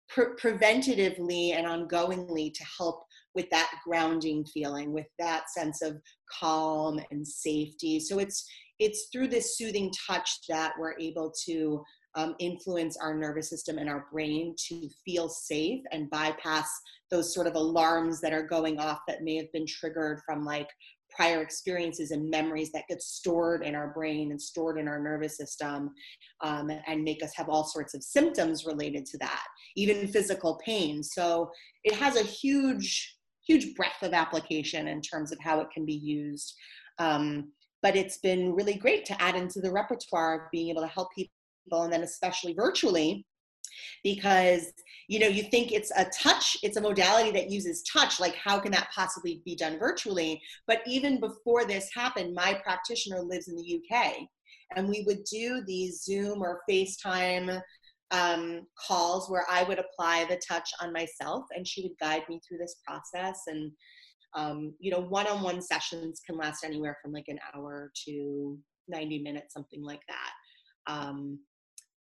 pre- 0.08 0.34
preventatively 0.40 1.54
and 1.54 1.66
ongoingly 1.66 2.52
to 2.52 2.64
help 2.76 3.04
with 3.38 3.48
that 3.50 3.70
grounding 3.84 4.44
feeling, 4.46 4.92
with 4.92 5.06
that 5.16 5.48
sense 5.48 5.80
of 5.80 6.00
calm 6.40 7.00
and 7.12 7.24
safety. 7.24 8.00
So 8.00 8.18
it's 8.18 8.44
it's 8.80 9.06
through 9.12 9.28
this 9.28 9.56
soothing 9.56 9.92
touch 10.08 10.40
that 10.48 10.72
we're 10.76 10.98
able 10.98 11.32
to 11.46 11.84
um, 12.16 12.34
influence 12.40 12.96
our 12.96 13.14
nervous 13.14 13.48
system 13.48 13.78
and 13.78 13.88
our 13.88 14.06
brain 14.10 14.56
to 14.68 14.88
feel 15.04 15.28
safe 15.28 15.82
and 15.92 16.10
bypass 16.10 16.68
those 17.12 17.32
sort 17.32 17.46
of 17.46 17.54
alarms 17.54 18.20
that 18.20 18.32
are 18.32 18.42
going 18.42 18.80
off 18.80 18.98
that 19.06 19.22
may 19.22 19.36
have 19.36 19.52
been 19.52 19.66
triggered 19.66 20.20
from 20.26 20.44
like 20.44 20.68
prior 21.10 21.42
experiences 21.42 22.10
and 22.10 22.28
memories 22.28 22.70
that 22.72 22.88
get 22.88 23.02
stored 23.02 23.64
in 23.64 23.74
our 23.74 23.92
brain 23.92 24.30
and 24.30 24.40
stored 24.40 24.78
in 24.78 24.88
our 24.88 25.00
nervous 25.00 25.36
system 25.36 25.90
um, 26.42 26.70
and 26.86 27.02
make 27.02 27.22
us 27.22 27.32
have 27.34 27.48
all 27.48 27.64
sorts 27.64 27.94
of 27.94 28.02
symptoms 28.02 28.66
related 28.66 29.06
to 29.06 29.18
that 29.18 29.44
even 29.76 30.06
physical 30.08 30.60
pain 30.64 31.02
so 31.02 31.50
it 31.84 31.94
has 31.94 32.16
a 32.16 32.22
huge 32.22 33.17
huge 33.48 33.74
breadth 33.74 34.02
of 34.02 34.12
application 34.12 34.86
in 34.86 35.00
terms 35.00 35.32
of 35.32 35.38
how 35.40 35.60
it 35.60 35.70
can 35.72 35.84
be 35.84 35.94
used. 35.94 36.54
Um, 36.98 37.52
but 37.82 37.96
it's 37.96 38.18
been 38.18 38.52
really 38.54 38.74
great 38.74 39.04
to 39.06 39.22
add 39.22 39.34
into 39.34 39.60
the 39.60 39.72
repertoire 39.72 40.34
of 40.34 40.50
being 40.52 40.68
able 40.68 40.82
to 40.82 40.88
help 40.88 41.08
people 41.14 41.32
and 41.72 41.92
then 41.92 42.02
especially 42.02 42.54
virtually 42.54 43.26
because 44.02 44.72
you 45.08 45.18
know 45.18 45.26
you 45.26 45.42
think 45.42 45.70
it's 45.70 45.92
a 45.96 46.06
touch 46.06 46.56
it's 46.62 46.78
a 46.78 46.80
modality 46.80 47.30
that 47.30 47.50
uses 47.50 47.82
touch 47.82 48.18
like 48.18 48.34
how 48.34 48.58
can 48.58 48.72
that 48.72 48.88
possibly 48.94 49.42
be 49.44 49.54
done 49.54 49.78
virtually? 49.78 50.40
But 50.66 50.80
even 50.86 51.20
before 51.20 51.64
this 51.64 51.90
happened 51.94 52.34
my 52.34 52.60
practitioner 52.64 53.20
lives 53.20 53.48
in 53.48 53.56
the 53.56 53.76
uk 53.76 54.14
and 54.76 54.88
we 54.88 55.04
would 55.06 55.24
do 55.24 55.62
these 55.66 56.02
zoom 56.02 56.42
or 56.42 56.62
facetime 56.68 57.60
um, 58.10 58.62
calls 58.86 59.30
where 59.30 59.44
i 59.50 59.62
would 59.64 59.78
apply 59.78 60.24
the 60.24 60.40
touch 60.48 60.70
on 60.80 60.92
myself 60.92 61.44
and 61.54 61.66
she 61.66 61.82
would 61.82 61.98
guide 62.00 62.22
me 62.28 62.40
through 62.46 62.58
this 62.58 62.76
process 62.86 63.42
and 63.46 63.70
um, 64.36 64.74
you 64.78 64.90
know 64.90 65.00
one-on-one 65.00 65.60
sessions 65.60 66.20
can 66.26 66.36
last 66.36 66.64
anywhere 66.64 66.96
from 67.02 67.12
like 67.12 67.28
an 67.28 67.38
hour 67.54 67.90
to 68.06 68.56
90 68.88 69.22
minutes 69.22 69.54
something 69.54 69.82
like 69.82 70.02
that 70.08 70.92
um, 70.92 71.38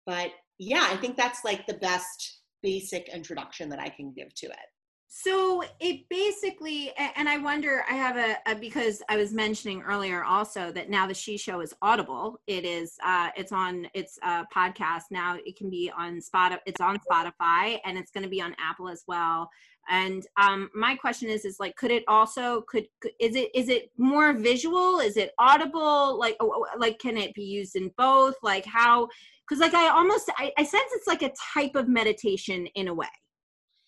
but 0.06 0.30
yeah, 0.58 0.88
I 0.90 0.96
think 0.96 1.16
that's 1.16 1.44
like 1.44 1.66
the 1.66 1.74
best 1.74 2.40
basic 2.62 3.08
introduction 3.08 3.68
that 3.70 3.80
I 3.80 3.88
can 3.88 4.12
give 4.16 4.34
to 4.34 4.46
it. 4.46 4.68
So 5.16 5.62
it 5.78 6.08
basically, 6.10 6.92
and 6.96 7.28
I 7.28 7.38
wonder, 7.38 7.84
I 7.88 7.94
have 7.94 8.16
a, 8.16 8.36
a, 8.50 8.56
because 8.56 9.00
I 9.08 9.16
was 9.16 9.32
mentioning 9.32 9.80
earlier 9.82 10.24
also 10.24 10.72
that 10.72 10.90
now 10.90 11.06
the 11.06 11.14
Shi 11.14 11.36
Show 11.36 11.60
is 11.60 11.72
audible. 11.82 12.40
It 12.48 12.64
is, 12.64 12.96
uh, 13.06 13.28
it's 13.36 13.52
on, 13.52 13.86
it's 13.94 14.18
a 14.24 14.44
podcast 14.52 15.04
now. 15.12 15.36
It 15.46 15.54
can 15.54 15.70
be 15.70 15.88
on 15.96 16.18
Spotify. 16.18 16.58
It's 16.66 16.80
on 16.80 16.98
Spotify, 17.08 17.78
and 17.84 17.96
it's 17.96 18.10
going 18.10 18.24
to 18.24 18.28
be 18.28 18.42
on 18.42 18.56
Apple 18.58 18.88
as 18.88 19.04
well. 19.06 19.48
And 19.88 20.26
um, 20.36 20.68
my 20.74 20.96
question 20.96 21.28
is, 21.28 21.44
is 21.44 21.60
like, 21.60 21.76
could 21.76 21.92
it 21.92 22.02
also, 22.08 22.62
could, 22.62 22.88
could 23.00 23.12
is 23.20 23.36
it, 23.36 23.50
is 23.54 23.68
it 23.68 23.92
more 23.96 24.32
visual? 24.32 24.98
Is 24.98 25.16
it 25.16 25.30
audible? 25.38 26.18
Like, 26.18 26.36
like, 26.76 26.98
can 26.98 27.16
it 27.16 27.34
be 27.34 27.44
used 27.44 27.76
in 27.76 27.92
both? 27.96 28.34
Like, 28.42 28.64
how? 28.64 29.08
because 29.46 29.60
like 29.60 29.74
i 29.74 29.90
almost 29.90 30.30
I, 30.38 30.50
I, 30.56 30.64
sense 30.64 30.90
it's 30.94 31.06
like 31.06 31.20
a 31.20 31.30
type 31.52 31.74
of 31.74 31.86
meditation 31.86 32.66
in 32.68 32.88
a 32.88 32.94
way 32.94 33.06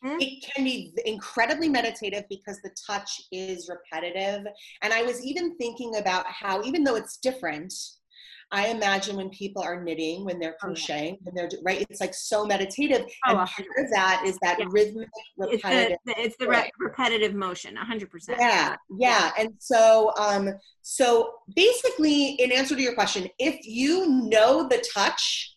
hmm? 0.07 0.17
it 0.21 0.45
can 0.55 0.65
be 0.65 0.93
incredibly 1.05 1.69
meditative 1.69 2.25
because 2.29 2.61
the 2.63 2.71
touch 2.87 3.21
is 3.33 3.69
repetitive 3.69 4.47
and 4.83 4.93
i 4.93 5.03
was 5.03 5.25
even 5.25 5.57
thinking 5.57 5.97
about 5.97 6.27
how 6.27 6.63
even 6.63 6.85
though 6.85 6.97
it's 6.97 7.17
different 7.19 7.73
I 8.53 8.69
imagine 8.69 9.17
when 9.17 9.29
people 9.31 9.61
are 9.63 9.83
knitting, 9.83 10.25
when 10.25 10.39
they're 10.39 10.55
crocheting, 10.61 11.19
when 11.23 11.35
they're 11.35 11.49
right, 11.65 11.85
it's 11.91 12.01
like 12.01 12.15
so 12.15 12.47
meditative. 12.47 13.05
Oh, 13.27 13.31
and 13.31 13.39
part 13.39 13.69
of 13.79 13.91
that 13.91 14.23
is 14.25 14.39
that 14.41 14.59
yeah. 14.61 14.67
rhythmic, 14.69 15.09
repetitive. 15.37 15.99
It's 16.07 16.17
the, 16.17 16.23
it's 16.23 16.37
the 16.37 16.49
re- 16.49 16.71
repetitive 16.79 17.35
motion, 17.35 17.75
hundred 17.75 18.11
percent. 18.11 18.39
Yeah, 18.41 18.77
yeah. 18.99 19.33
And 19.37 19.55
so, 19.59 20.13
um, 20.17 20.51
so 20.83 21.33
basically, 21.57 22.33
in 22.35 22.53
answer 22.53 22.77
to 22.77 22.83
your 22.83 22.95
question, 22.95 23.29
if 23.41 23.67
you 23.67 24.07
know 24.07 24.69
the 24.69 24.85
touch, 24.95 25.57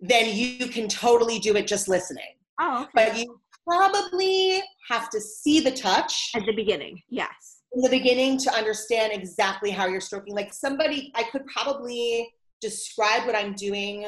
then 0.00 0.34
you 0.34 0.66
can 0.66 0.88
totally 0.88 1.38
do 1.38 1.54
it 1.54 1.68
just 1.68 1.86
listening. 1.86 2.35
Oh, 2.60 2.82
okay. 2.82 2.90
But 2.94 3.18
you 3.18 3.40
probably 3.66 4.62
have 4.88 5.10
to 5.10 5.20
see 5.20 5.60
the 5.60 5.72
touch 5.72 6.30
at 6.34 6.44
the 6.46 6.54
beginning. 6.54 7.02
Yes 7.08 7.56
in 7.76 7.82
the 7.82 7.90
beginning 7.90 8.38
to 8.38 8.52
understand 8.54 9.12
exactly 9.12 9.70
how 9.70 9.86
you're 9.86 10.00
stroking. 10.00 10.34
Like 10.34 10.52
somebody, 10.54 11.12
I 11.14 11.24
could 11.24 11.46
probably 11.46 12.32
describe 12.60 13.26
what 13.26 13.36
I'm 13.36 13.52
doing 13.52 14.06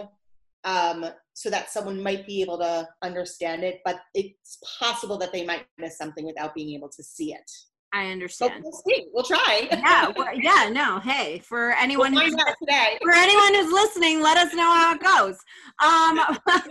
um, 0.65 1.05
so 1.35 1.51
that 1.51 1.71
someone 1.71 2.03
might 2.03 2.27
be 2.27 2.41
able 2.41 2.59
to 2.59 2.89
understand 3.03 3.63
it, 3.65 3.81
but 3.85 4.01
it's 4.15 4.59
possible 4.79 5.19
that 5.19 5.33
they 5.33 5.45
might 5.45 5.67
miss 5.77 5.99
something 5.99 6.25
without 6.25 6.55
being 6.55 6.75
able 6.75 6.89
to 6.89 7.03
see 7.03 7.35
it. 7.35 7.51
I 7.93 8.11
understand. 8.11 8.63
we'll 8.63 8.83
see. 8.87 9.07
We'll 9.13 9.25
try. 9.25 9.69
yeah, 9.71 10.13
well, 10.15 10.35
yeah. 10.35 10.69
No, 10.71 11.01
hey, 11.01 11.39
for 11.39 11.71
anyone 11.73 12.13
we'll 12.13 12.25
who's 12.25 12.35
today. 12.61 12.99
for 13.03 13.13
anyone 13.13 13.55
who's 13.55 13.73
listening, 13.73 14.23
let 14.23 14.37
us 14.37 14.53
know 14.55 14.73
how 14.75 14.95
it 14.95 15.01
goes. 15.01 15.39
Um, 15.83 16.63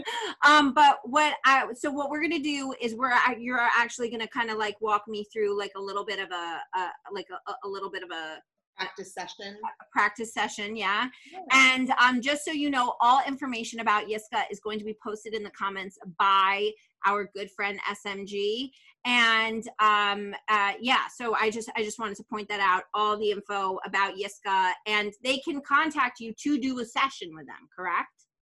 um, 0.45 0.73
but 0.73 0.99
what 1.05 1.35
I 1.45 1.65
so 1.73 1.89
what 1.91 2.09
we're 2.09 2.21
gonna 2.21 2.39
do 2.39 2.73
is 2.79 2.95
we're 2.95 3.13
you're 3.39 3.59
actually 3.59 4.09
gonna 4.09 4.27
kind 4.27 4.51
of 4.51 4.57
like 4.57 4.79
walk 4.79 5.03
me 5.07 5.25
through 5.33 5.57
like 5.57 5.71
a 5.75 5.81
little 5.81 6.05
bit 6.05 6.19
of 6.19 6.29
a, 6.31 6.59
a 6.75 6.89
like 7.11 7.27
a, 7.31 7.67
a 7.67 7.67
little 7.67 7.89
bit 7.89 8.03
of 8.03 8.11
a 8.11 8.37
practice 8.77 9.13
session. 9.13 9.57
practice 9.91 10.33
session, 10.33 10.75
yeah. 10.75 11.07
yeah. 11.31 11.39
And 11.51 11.91
um, 11.91 12.21
just 12.21 12.45
so 12.45 12.51
you 12.51 12.69
know, 12.69 12.95
all 13.01 13.21
information 13.27 13.79
about 13.79 14.07
Yiska 14.07 14.43
is 14.51 14.59
going 14.59 14.79
to 14.79 14.85
be 14.85 14.95
posted 15.03 15.33
in 15.33 15.43
the 15.43 15.51
comments 15.51 15.97
by 16.17 16.71
our 17.05 17.29
good 17.35 17.49
friend 17.51 17.79
SMG. 17.89 18.69
And 19.05 19.67
um, 19.79 20.33
uh, 20.49 20.73
yeah, 20.81 21.07
so 21.15 21.35
I 21.35 21.49
just 21.49 21.69
I 21.75 21.83
just 21.83 21.99
wanted 21.99 22.17
to 22.17 22.23
point 22.23 22.49
that 22.49 22.59
out. 22.59 22.83
All 22.93 23.17
the 23.17 23.31
info 23.31 23.79
about 23.85 24.15
Yiska, 24.15 24.71
and 24.85 25.13
they 25.23 25.37
can 25.37 25.61
contact 25.61 26.19
you 26.19 26.33
to 26.43 26.59
do 26.59 26.79
a 26.79 26.85
session 26.85 27.29
with 27.33 27.45
them. 27.47 27.69
Correct? 27.75 28.09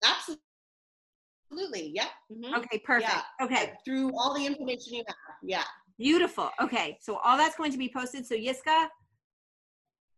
Absolutely. 0.04 0.42
Absolutely. 1.50 1.92
Yep. 1.94 2.06
Mm-hmm. 2.32 2.54
Okay. 2.54 2.78
Perfect. 2.78 3.12
Yeah. 3.12 3.44
Okay. 3.44 3.72
Through 3.84 4.12
all 4.16 4.34
the 4.34 4.44
information 4.46 4.94
you 4.94 5.04
have. 5.06 5.16
Yeah. 5.42 5.64
Beautiful. 5.98 6.50
Okay. 6.60 6.96
So 7.00 7.16
all 7.16 7.36
that's 7.36 7.56
going 7.56 7.72
to 7.72 7.78
be 7.78 7.90
posted. 7.94 8.24
So 8.24 8.34
Yiska, 8.34 8.86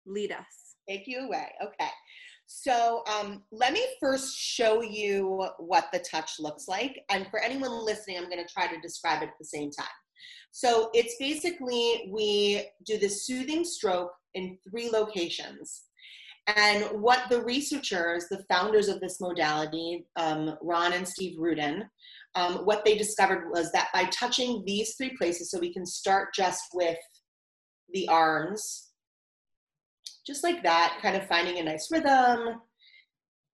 lead 0.06 0.32
us. 0.32 0.76
Take 0.88 1.06
you 1.06 1.20
away. 1.20 1.48
Okay. 1.62 1.90
So 2.46 3.02
um, 3.06 3.44
let 3.50 3.72
me 3.72 3.82
first 4.00 4.36
show 4.36 4.82
you 4.82 5.48
what 5.58 5.88
the 5.92 6.00
touch 6.00 6.32
looks 6.38 6.68
like. 6.68 7.00
And 7.10 7.26
for 7.30 7.40
anyone 7.40 7.84
listening, 7.84 8.18
I'm 8.18 8.28
going 8.28 8.44
to 8.44 8.52
try 8.52 8.66
to 8.66 8.80
describe 8.80 9.22
it 9.22 9.28
at 9.28 9.38
the 9.38 9.46
same 9.46 9.70
time. 9.70 9.86
So 10.50 10.90
it's 10.92 11.16
basically 11.18 12.10
we 12.12 12.66
do 12.84 12.98
the 12.98 13.08
soothing 13.08 13.64
stroke 13.64 14.12
in 14.34 14.58
three 14.68 14.90
locations. 14.90 15.84
And 16.46 16.84
what 17.00 17.30
the 17.30 17.42
researchers, 17.42 18.26
the 18.28 18.44
founders 18.50 18.88
of 18.88 19.00
this 19.00 19.20
modality, 19.20 20.04
um, 20.16 20.56
Ron 20.60 20.92
and 20.92 21.06
Steve 21.06 21.38
Ruden, 21.38 21.84
um, 22.34 22.64
what 22.64 22.84
they 22.84 22.96
discovered 22.96 23.50
was 23.50 23.70
that 23.72 23.88
by 23.94 24.04
touching 24.06 24.62
these 24.66 24.94
three 24.96 25.16
places, 25.16 25.50
so 25.50 25.58
we 25.58 25.72
can 25.72 25.86
start 25.86 26.34
just 26.34 26.62
with 26.74 26.98
the 27.92 28.08
arms, 28.08 28.91
just 30.26 30.44
like 30.44 30.62
that, 30.62 30.98
kind 31.02 31.16
of 31.16 31.26
finding 31.26 31.58
a 31.58 31.62
nice 31.62 31.90
rhythm, 31.90 32.60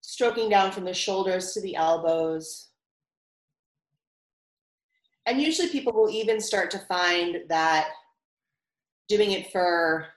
stroking 0.01 0.49
down 0.49 0.71
from 0.71 0.85
the 0.85 0.93
shoulders 0.93 1.53
to 1.53 1.61
the 1.61 1.75
elbows. 1.75 2.69
And 5.25 5.41
usually 5.41 5.69
people 5.69 5.93
will 5.93 6.09
even 6.09 6.39
start 6.41 6.71
to 6.71 6.79
find 6.79 7.37
that 7.49 7.89
doing 9.07 9.31
it 9.31 9.51
for 9.51 10.07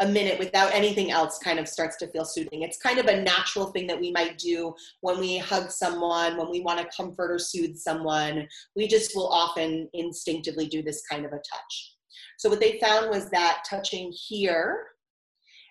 a 0.00 0.06
minute 0.06 0.38
without 0.38 0.74
anything 0.74 1.10
else 1.10 1.38
kind 1.38 1.58
of 1.58 1.68
starts 1.68 1.96
to 1.98 2.06
feel 2.08 2.24
soothing. 2.24 2.62
It's 2.62 2.78
kind 2.78 2.98
of 2.98 3.06
a 3.06 3.20
natural 3.20 3.66
thing 3.66 3.86
that 3.88 4.00
we 4.00 4.10
might 4.10 4.38
do 4.38 4.74
when 5.02 5.20
we 5.20 5.36
hug 5.36 5.70
someone, 5.70 6.38
when 6.38 6.50
we 6.50 6.62
want 6.62 6.80
to 6.80 6.96
comfort 6.96 7.30
or 7.30 7.38
soothe 7.38 7.76
someone. 7.76 8.48
We 8.74 8.88
just 8.88 9.14
will 9.14 9.28
often 9.28 9.88
instinctively 9.92 10.66
do 10.68 10.82
this 10.82 11.02
kind 11.08 11.26
of 11.26 11.32
a 11.32 11.36
touch. 11.36 11.96
So, 12.38 12.48
what 12.48 12.60
they 12.60 12.78
found 12.80 13.10
was 13.10 13.28
that 13.30 13.64
touching 13.68 14.10
here 14.10 14.86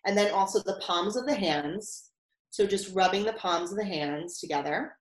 and 0.06 0.18
then 0.18 0.32
also 0.32 0.60
the 0.60 0.80
palms 0.82 1.16
of 1.16 1.26
the 1.26 1.36
hands. 1.36 2.12
So 2.50 2.66
just 2.66 2.94
rubbing 2.96 3.26
the 3.26 3.34
palms 3.34 3.72
of 3.72 3.78
the 3.78 3.86
hands 3.86 4.40
together. 4.40 4.94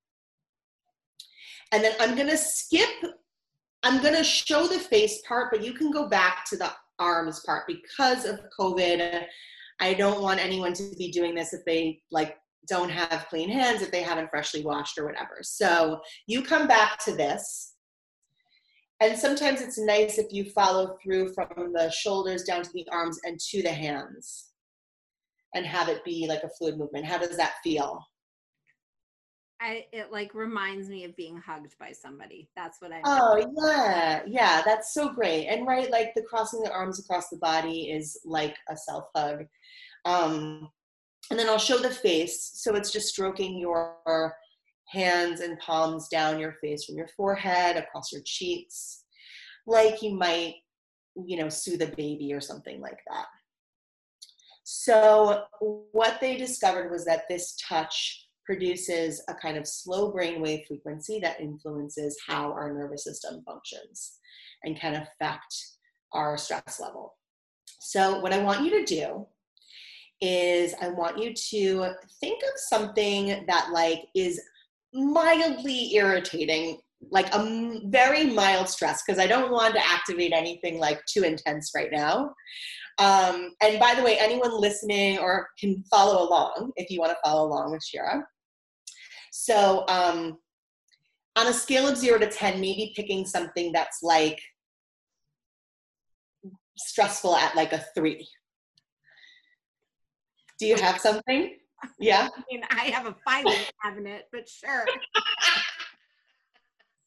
And 1.73 1.83
then 1.83 1.95
I'm 2.01 2.17
gonna 2.17 2.37
skip, 2.37 2.89
I'm 3.83 4.03
gonna 4.03 4.25
show 4.25 4.67
the 4.67 4.79
face 4.79 5.23
part, 5.27 5.51
but 5.51 5.65
you 5.65 5.73
can 5.73 5.91
go 5.91 6.09
back 6.09 6.45
to 6.47 6.57
the 6.57 6.71
arms 6.99 7.41
part 7.45 7.65
because 7.67 8.25
of 8.25 8.41
COVID. 8.59 9.25
I 9.81 9.95
don't 9.95 10.23
want 10.23 10.41
anyone 10.41 10.73
to 10.75 10.91
be 10.99 11.11
doing 11.11 11.35
this 11.35 11.53
if 11.53 11.65
they 11.65 12.01
like 12.11 12.37
don't 12.69 12.91
have 12.91 13.27
clean 13.29 13.49
hands, 13.49 13.83
if 13.83 13.91
they 13.91 14.03
haven't 14.03 14.31
freshly 14.31 14.63
washed 14.63 14.99
or 14.99 15.07
whatever. 15.07 15.39
So 15.43 16.01
you 16.27 16.43
come 16.43 16.67
back 16.67 16.99
to 17.05 17.15
this 17.15 17.75
and 19.01 19.17
sometimes 19.17 19.61
it's 19.61 19.79
nice 19.79 20.19
if 20.19 20.33
you 20.33 20.51
follow 20.51 20.97
through 21.03 21.33
from 21.33 21.73
the 21.73 21.91
shoulders 21.91 22.43
down 22.43 22.63
to 22.63 22.71
the 22.73 22.87
arms 22.91 23.21
and 23.25 23.39
to 23.39 23.63
the 23.63 23.71
hands 23.71 24.48
and 25.55 25.67
have 25.67 25.89
it 25.89 26.05
be 26.05 26.27
like 26.29 26.43
a 26.43 26.49
fluid 26.49 26.79
movement. 26.79 27.07
How 27.07 27.19
does 27.19 27.37
that 27.37 27.55
feel? 27.63 28.05
I 29.61 29.87
it 29.93 30.13
like 30.13 30.35
reminds 30.35 30.89
me 30.89 31.05
of 31.05 31.17
being 31.17 31.37
hugged 31.37 31.75
by 31.81 31.91
somebody. 31.93 32.49
That's 32.55 32.81
what 32.81 32.93
I. 32.93 33.01
Oh 33.05 33.45
yeah, 33.57 34.23
yeah, 34.27 34.63
that's 34.65 34.95
so 34.95 35.13
great. 35.13 35.47
And 35.47 35.67
right, 35.67 35.91
like 35.91 36.13
the 36.15 36.23
crossing 36.23 36.63
the 36.63 36.73
arms 36.73 37.01
across 37.01 37.29
the 37.29 37.39
body 37.39 37.91
is 37.91 38.21
like 38.25 38.55
a 38.69 38.77
self 38.77 39.09
hug. 39.17 39.47
Um, 40.05 40.71
and 41.31 41.39
then 41.39 41.49
I'll 41.49 41.59
show 41.59 41.79
the 41.79 41.91
face. 41.91 42.53
So 42.55 42.75
it's 42.77 42.93
just 42.93 43.09
stroking 43.09 43.59
your 43.59 44.35
hands 44.87 45.41
and 45.41 45.59
palms 45.59 46.09
down 46.09 46.39
your 46.39 46.55
face 46.63 46.85
from 46.85 46.97
your 46.97 47.09
forehead 47.17 47.77
across 47.77 48.13
your 48.13 48.23
cheeks, 48.25 49.05
like 49.67 50.03
you 50.03 50.15
might, 50.15 50.55
you 51.17 51.37
know, 51.37 51.49
soothe 51.49 51.83
a 51.83 51.95
baby 51.97 52.33
or 52.33 52.41
something 52.41 52.81
like 52.81 52.99
that. 53.11 53.27
So 54.71 55.45
what 55.93 56.21
they 56.21 56.37
discovered 56.37 56.91
was 56.91 57.07
that 57.07 57.23
this 57.27 57.57
touch 57.57 58.27
produces 58.45 59.23
a 59.27 59.33
kind 59.33 59.57
of 59.57 59.67
slow 59.67 60.13
brainwave 60.13 60.67
frequency 60.67 61.19
that 61.21 61.41
influences 61.41 62.19
how 62.27 62.53
our 62.53 62.75
nervous 62.75 63.05
system 63.05 63.43
functions 63.47 64.19
and 64.65 64.79
can 64.79 64.97
affect 64.97 65.55
our 66.13 66.37
stress 66.37 66.79
level. 66.79 67.15
So, 67.81 68.21
what 68.21 68.35
I 68.35 68.43
want 68.43 68.63
you 68.63 68.73
to 68.73 68.85
do 68.85 69.27
is 70.21 70.75
I 70.83 70.91
want 70.91 71.17
you 71.17 71.33
to 71.33 71.95
think 72.21 72.43
of 72.43 72.61
something 72.61 73.47
that 73.49 73.71
like 73.73 74.03
is 74.15 74.39
mildly 74.93 75.95
irritating, 75.95 76.77
like 77.11 77.35
a 77.35 77.81
very 77.87 78.27
mild 78.27 78.69
stress, 78.69 79.03
because 79.03 79.19
I 79.19 79.27
don't 79.27 79.51
want 79.51 79.75
to 79.77 79.89
activate 79.89 80.35
anything 80.35 80.79
like 80.79 81.03
too 81.07 81.23
intense 81.23 81.71
right 81.75 81.91
now. 81.91 82.35
Um, 82.99 83.53
and 83.63 83.79
by 83.79 83.95
the 83.95 84.03
way, 84.03 84.19
anyone 84.19 84.61
listening 84.61 85.19
or 85.19 85.49
can 85.59 85.85
follow 85.91 86.29
along 86.29 86.73
if 86.77 86.91
you 86.91 86.99
want 87.01 87.13
to 87.13 87.19
follow 87.25 87.47
along 87.47 87.71
with 87.71 87.85
Shira. 87.85 88.27
So 89.31 89.85
um, 89.89 90.39
on 91.37 91.47
a 91.47 91.53
scale 91.53 91.87
of 91.87 91.97
zero 91.97 92.19
to 92.19 92.29
10, 92.29 92.61
maybe 92.61 92.93
picking 92.97 93.25
something 93.25 93.71
that's 93.73 94.03
like 94.03 94.41
stressful 96.77 97.37
at 97.37 97.55
like 97.55 97.73
a 97.73 97.85
three. 97.95 98.29
Do 100.59 100.67
you 100.67 100.75
have 100.77 101.01
something? 101.01 101.57
Yeah. 102.01 102.29
I 102.37 102.43
mean, 102.51 102.65
I 102.71 102.87
have 102.87 103.07
a 103.07 103.15
filing 103.25 103.55
cabinet, 103.85 104.25
but 104.33 104.49
sure. 104.49 104.85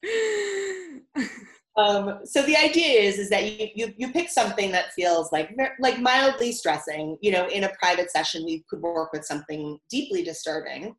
um, 1.78 2.20
so 2.26 2.42
the 2.42 2.58
idea 2.58 3.00
is 3.00 3.18
is 3.18 3.30
that 3.30 3.46
you, 3.46 3.68
you 3.76 3.94
you 3.98 4.12
pick 4.12 4.30
something 4.30 4.72
that 4.72 4.92
feels 4.94 5.32
like 5.32 5.56
like 5.80 6.00
mildly 6.00 6.52
stressing. 6.52 7.18
You 7.22 7.32
know, 7.32 7.48
in 7.48 7.64
a 7.64 7.72
private 7.80 8.12
session, 8.12 8.44
we 8.46 8.64
could 8.70 8.82
work 8.82 9.14
with 9.14 9.26
something 9.26 9.80
deeply 9.90 10.24
disturbing 10.24 10.96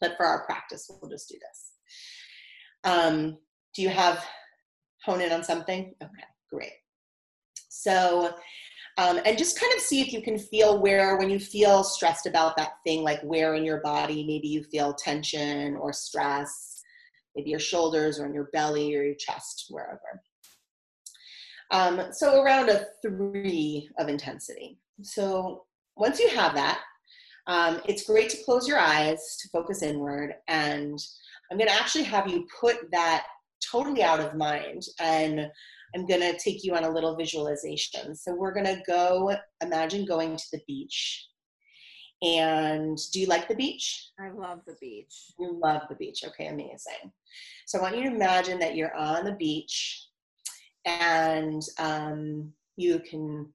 but 0.00 0.16
for 0.16 0.26
our 0.26 0.44
practice, 0.44 0.88
we'll 0.88 1.10
just 1.10 1.28
do 1.28 1.36
this. 1.40 1.72
Um, 2.84 3.38
do 3.74 3.82
you 3.82 3.88
have 3.88 4.24
hone 5.04 5.20
in 5.20 5.32
on 5.32 5.42
something? 5.42 5.94
Okay, 6.02 6.24
great. 6.52 6.72
So, 7.68 8.34
um, 8.96 9.20
and 9.24 9.38
just 9.38 9.60
kind 9.60 9.72
of 9.74 9.80
see 9.80 10.00
if 10.00 10.12
you 10.12 10.22
can 10.22 10.38
feel 10.38 10.80
where, 10.80 11.16
when 11.16 11.30
you 11.30 11.38
feel 11.38 11.84
stressed 11.84 12.26
about 12.26 12.56
that 12.56 12.72
thing, 12.84 13.02
like 13.02 13.20
where 13.22 13.54
in 13.54 13.64
your 13.64 13.80
body, 13.80 14.24
maybe 14.26 14.48
you 14.48 14.64
feel 14.64 14.94
tension 14.94 15.76
or 15.76 15.92
stress, 15.92 16.77
maybe 17.38 17.50
your 17.50 17.60
shoulders 17.60 18.18
or 18.18 18.26
in 18.26 18.34
your 18.34 18.50
belly 18.52 18.96
or 18.96 19.04
your 19.04 19.14
chest, 19.14 19.66
wherever. 19.70 20.20
Um, 21.70 22.12
so 22.12 22.42
around 22.42 22.68
a 22.68 22.86
three 23.00 23.88
of 23.98 24.08
intensity. 24.08 24.80
So 25.02 25.64
once 25.96 26.18
you 26.18 26.28
have 26.30 26.54
that, 26.54 26.80
um, 27.46 27.80
it's 27.86 28.06
great 28.06 28.28
to 28.30 28.42
close 28.44 28.66
your 28.66 28.80
eyes 28.80 29.36
to 29.40 29.48
focus 29.50 29.82
inward. 29.82 30.34
And 30.48 30.98
I'm 31.50 31.58
going 31.58 31.68
to 31.68 31.74
actually 31.74 32.04
have 32.04 32.28
you 32.28 32.46
put 32.60 32.90
that 32.90 33.26
totally 33.70 34.02
out 34.02 34.20
of 34.20 34.34
mind. 34.34 34.82
And 35.00 35.46
I'm 35.94 36.06
going 36.06 36.20
to 36.20 36.36
take 36.38 36.64
you 36.64 36.74
on 36.74 36.84
a 36.84 36.90
little 36.90 37.16
visualization. 37.16 38.16
So 38.16 38.34
we're 38.34 38.52
going 38.52 38.66
to 38.66 38.82
go, 38.86 39.34
imagine 39.62 40.04
going 40.04 40.36
to 40.36 40.44
the 40.52 40.60
beach. 40.66 41.28
And 42.20 42.98
do 43.12 43.20
you 43.20 43.26
like 43.26 43.46
the 43.46 43.54
beach? 43.54 44.08
I 44.18 44.30
love 44.30 44.60
the 44.66 44.76
beach. 44.80 45.32
You 45.38 45.58
love 45.62 45.82
the 45.88 45.94
beach. 45.94 46.24
Okay, 46.26 46.46
amazing. 46.46 47.12
So 47.66 47.78
I 47.78 47.82
want 47.82 47.96
you 47.96 48.04
to 48.04 48.14
imagine 48.14 48.58
that 48.58 48.74
you're 48.74 48.94
on 48.94 49.24
the 49.24 49.32
beach 49.32 50.08
and 50.84 51.62
um, 51.78 52.52
you 52.76 52.98
can 52.98 53.46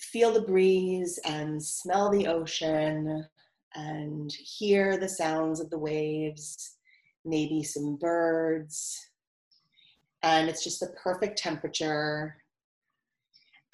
feel 0.00 0.32
the 0.32 0.40
breeze 0.40 1.18
and 1.24 1.62
smell 1.62 2.10
the 2.10 2.26
ocean 2.26 3.26
and 3.74 4.32
hear 4.32 4.96
the 4.96 5.08
sounds 5.08 5.60
of 5.60 5.68
the 5.68 5.78
waves, 5.78 6.76
maybe 7.24 7.62
some 7.62 7.96
birds. 7.96 9.10
And 10.22 10.48
it's 10.48 10.64
just 10.64 10.80
the 10.80 10.94
perfect 11.02 11.38
temperature. 11.38 12.36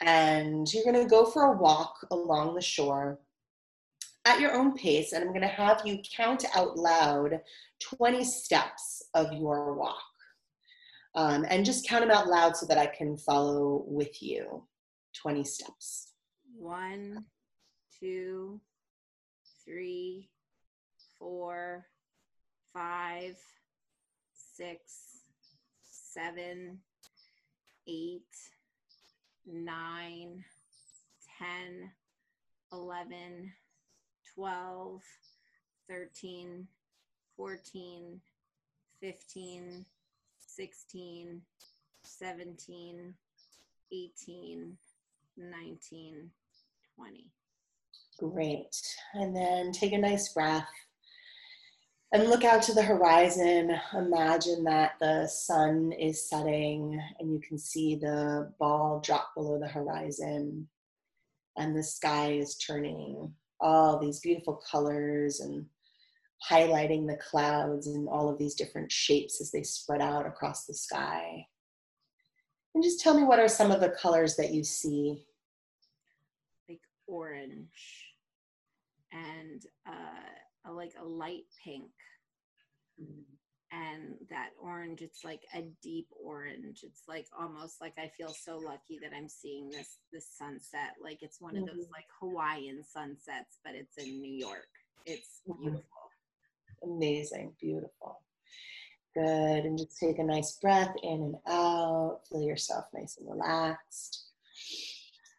And 0.01 0.67
you're 0.73 0.85
going 0.85 1.01
to 1.01 1.09
go 1.09 1.25
for 1.25 1.45
a 1.45 1.57
walk 1.57 1.95
along 2.11 2.55
the 2.55 2.61
shore 2.61 3.21
at 4.25 4.41
your 4.41 4.53
own 4.53 4.75
pace. 4.75 5.13
And 5.13 5.23
I'm 5.23 5.31
going 5.31 5.43
to 5.43 5.49
have 5.49 5.83
you 5.85 5.99
count 6.17 6.45
out 6.55 6.77
loud 6.77 7.41
20 7.81 8.25
steps 8.25 9.03
of 9.15 9.33
your 9.33 9.75
walk. 9.75 10.03
Um, 11.15 11.45
and 11.49 11.65
just 11.65 11.87
count 11.87 12.03
them 12.03 12.11
out 12.11 12.29
loud 12.29 12.57
so 12.57 12.65
that 12.67 12.79
I 12.79 12.87
can 12.87 13.19
follow 13.19 13.85
with 13.87 14.23
you 14.23 14.67
20 15.21 15.45
steps. 15.45 16.13
One, 16.57 17.27
two, 18.01 18.61
three, 19.65 20.31
four, 21.19 21.87
five, 22.73 23.37
six, 24.57 25.21
seven, 25.83 26.79
eight, 27.87 28.23
nine, 29.47 30.45
ten, 31.39 31.91
eleven, 32.73 33.53
twelve, 34.35 35.03
thirteen, 35.89 36.67
fourteen, 37.37 38.21
fifteen, 39.01 39.85
sixteen, 40.39 41.43
seventeen, 42.05 43.15
eighteen, 43.93 44.77
nineteen. 45.37 46.31
20. 46.97 47.27
Great. 48.19 48.77
And 49.15 49.35
then 49.35 49.73
take 49.73 49.93
a 49.93 49.99
nice 49.99 50.33
breath 50.33 50.69
and 52.13 52.29
look 52.29 52.45
out 52.45 52.63
to 52.65 52.75
the 52.75 52.83
horizon. 52.83 53.75
Imagine 53.95 54.65
that 54.65 54.93
the 55.01 55.27
sun 55.27 55.93
is 55.93 56.29
setting 56.29 57.03
and 57.19 57.33
you 57.33 57.41
can 57.41 57.59
see 57.59 57.97
the 57.97 58.53
ball 58.59 59.01
drop 59.01 59.35
below 59.35 59.59
the 59.59 59.69
horizon 59.69 60.69
and 61.57 61.77
the 61.77 61.83
sky 61.83 62.33
is 62.33 62.57
turning 62.57 63.33
all 63.63 63.99
these 63.99 64.21
beautiful 64.21 64.61
colors 64.71 65.41
and 65.41 65.65
highlighting 66.51 67.07
the 67.07 67.17
clouds 67.17 67.87
and 67.87 68.09
all 68.09 68.29
of 68.29 68.39
these 68.39 68.55
different 68.55 68.91
shapes 68.91 69.41
as 69.41 69.51
they 69.53 69.63
spread 69.63 70.01
out 70.01 70.27
across 70.27 70.67
the 70.67 70.75
sky. 70.75 71.47
And 72.75 72.83
just 72.83 73.01
tell 73.01 73.17
me 73.17 73.23
what 73.23 73.39
are 73.39 73.49
some 73.49 73.71
of 73.71 73.81
the 73.81 73.91
colors 73.91 74.37
that 74.37 74.53
you 74.53 74.65
see 74.65 75.25
Like 76.69 76.81
orange 77.07 77.69
and 79.13 79.63
uh, 79.87 80.71
a, 80.71 80.73
like 80.73 80.93
a 81.01 81.05
light 81.05 81.45
pink. 81.63 81.91
Mm. 83.01 83.23
And 83.73 84.17
that 84.29 84.51
orange, 84.61 85.01
it's 85.01 85.25
like 85.25 85.41
a 85.55 85.63
deep 85.83 86.07
orange. 86.23 86.81
It's 86.83 87.05
like 87.09 87.27
almost 87.39 87.81
like 87.81 87.95
I 87.99 88.09
feel 88.09 88.29
so 88.29 88.59
lucky 88.59 88.99
that 89.01 89.17
I'm 89.17 89.29
seeing 89.29 89.71
this 89.71 89.97
this 90.13 90.27
sunset. 90.37 90.97
Like 91.03 91.23
it's 91.23 91.41
one 91.41 91.57
of 91.57 91.65
those 91.65 91.87
mm-hmm. 91.87 91.93
like 91.93 92.05
Hawaiian 92.21 92.85
sunsets, 92.85 93.59
but 93.65 93.75
it's 93.75 93.97
in 93.97 94.21
New 94.21 94.33
York. 94.33 94.69
It's 95.07 95.41
mm-hmm. 95.49 95.63
beautiful. 95.63 95.85
Amazing, 96.85 97.55
beautiful. 97.59 98.21
Good. 99.15 99.65
And 99.65 99.79
just 99.79 99.99
take 99.99 100.19
a 100.19 100.25
nice 100.25 100.59
breath 100.59 100.95
in 101.03 101.23
and 101.23 101.37
out. 101.47 102.21
Feel 102.29 102.43
yourself 102.43 102.87
nice 102.93 103.17
and 103.19 103.29
relaxed. 103.29 104.27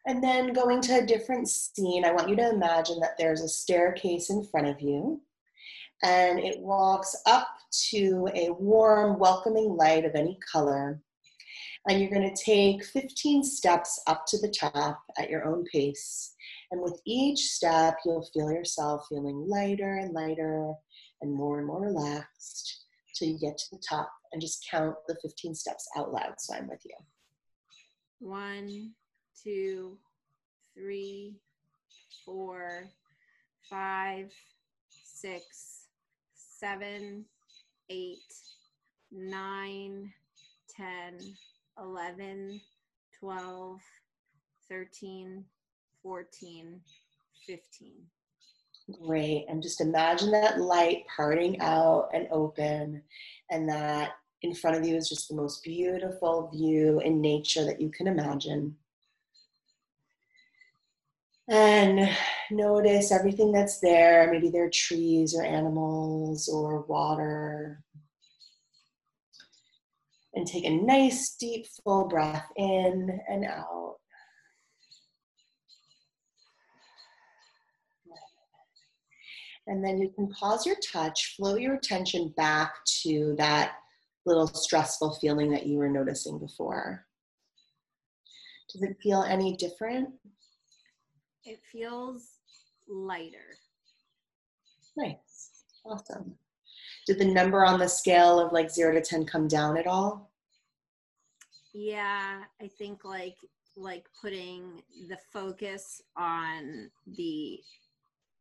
And 0.06 0.22
then 0.22 0.52
going 0.52 0.80
to 0.82 0.98
a 0.98 1.06
different 1.06 1.48
scene, 1.48 2.04
I 2.04 2.12
want 2.12 2.28
you 2.28 2.36
to 2.36 2.50
imagine 2.50 3.00
that 3.00 3.16
there's 3.16 3.40
a 3.40 3.48
staircase 3.48 4.28
in 4.28 4.44
front 4.44 4.66
of 4.66 4.80
you 4.80 5.20
and 6.02 6.38
it 6.38 6.58
walks 6.58 7.16
up 7.26 7.48
to 7.90 8.28
a 8.34 8.50
warm, 8.50 9.18
welcoming 9.18 9.76
light 9.76 10.04
of 10.04 10.14
any 10.14 10.38
color. 10.50 11.00
And 11.88 12.00
you're 12.00 12.10
going 12.10 12.34
to 12.34 12.42
take 12.42 12.84
15 12.84 13.44
steps 13.44 14.02
up 14.06 14.24
to 14.28 14.38
the 14.38 14.48
top 14.48 15.02
at 15.18 15.28
your 15.28 15.44
own 15.44 15.64
pace. 15.64 16.34
And 16.70 16.80
with 16.80 17.00
each 17.04 17.40
step, 17.40 17.98
you'll 18.04 18.28
feel 18.32 18.50
yourself 18.50 19.06
feeling 19.08 19.46
lighter 19.48 19.96
and 19.96 20.12
lighter 20.12 20.72
and 21.20 21.32
more 21.32 21.58
and 21.58 21.66
more 21.66 21.82
relaxed 21.82 22.84
till 23.14 23.28
you 23.28 23.38
get 23.38 23.56
to 23.58 23.64
the 23.72 23.82
top 23.86 24.10
and 24.32 24.40
just 24.40 24.66
count 24.70 24.96
the 25.08 25.16
15 25.22 25.54
steps 25.54 25.86
out 25.96 26.12
loud. 26.12 26.34
So 26.38 26.54
I'm 26.54 26.68
with 26.68 26.80
you. 26.84 26.96
One, 28.18 28.92
two, 29.42 29.98
three, 30.74 31.36
four, 32.24 32.88
five, 33.68 34.32
six, 34.88 35.83
seven, 36.64 37.26
eight, 37.90 38.32
nine, 39.12 40.10
10, 40.74 41.18
11, 41.78 42.60
12, 43.20 43.80
13, 44.70 45.44
14, 46.02 46.80
15. 47.46 47.92
Great. 49.02 49.44
And 49.48 49.62
just 49.62 49.82
imagine 49.82 50.30
that 50.30 50.58
light 50.58 51.04
parting 51.14 51.60
out 51.60 52.08
and 52.14 52.28
open, 52.30 53.02
and 53.50 53.68
that 53.68 54.12
in 54.40 54.54
front 54.54 54.78
of 54.78 54.86
you 54.86 54.96
is 54.96 55.10
just 55.10 55.28
the 55.28 55.36
most 55.36 55.62
beautiful 55.62 56.50
view 56.50 56.98
in 57.00 57.20
nature 57.20 57.64
that 57.64 57.80
you 57.80 57.90
can 57.90 58.06
imagine. 58.06 58.74
And 61.48 62.08
notice 62.50 63.12
everything 63.12 63.52
that's 63.52 63.78
there. 63.80 64.30
Maybe 64.30 64.48
there 64.48 64.64
are 64.64 64.70
trees 64.70 65.34
or 65.36 65.44
animals 65.44 66.48
or 66.48 66.82
water. 66.82 67.82
And 70.34 70.46
take 70.46 70.64
a 70.64 70.70
nice, 70.70 71.36
deep, 71.38 71.66
full 71.84 72.08
breath 72.08 72.46
in 72.56 73.20
and 73.28 73.44
out. 73.44 73.96
And 79.66 79.82
then 79.82 79.98
you 79.98 80.10
can 80.10 80.28
pause 80.28 80.66
your 80.66 80.76
touch, 80.92 81.36
flow 81.36 81.56
your 81.56 81.74
attention 81.74 82.34
back 82.36 82.74
to 83.02 83.34
that 83.38 83.76
little 84.26 84.46
stressful 84.46 85.16
feeling 85.20 85.50
that 85.52 85.66
you 85.66 85.78
were 85.78 85.88
noticing 85.88 86.38
before. 86.38 87.06
Does 88.72 88.82
it 88.82 88.96
feel 89.02 89.22
any 89.22 89.56
different? 89.56 90.10
It 91.44 91.60
feels 91.70 92.38
lighter. 92.88 93.58
Nice. 94.96 95.64
Awesome. 95.84 96.34
Did 97.06 97.18
the 97.18 97.26
number 97.26 97.64
on 97.64 97.78
the 97.78 97.88
scale 97.88 98.40
of 98.40 98.52
like 98.52 98.70
zero 98.70 98.94
to 98.94 99.00
10 99.00 99.26
come 99.26 99.48
down 99.48 99.76
at 99.76 99.86
all? 99.86 100.30
Yeah, 101.74 102.42
I 102.62 102.68
think 102.78 103.04
like 103.04 103.36
like 103.76 104.06
putting 104.20 104.82
the 105.08 105.18
focus 105.32 106.00
on 106.16 106.90
the 107.16 107.60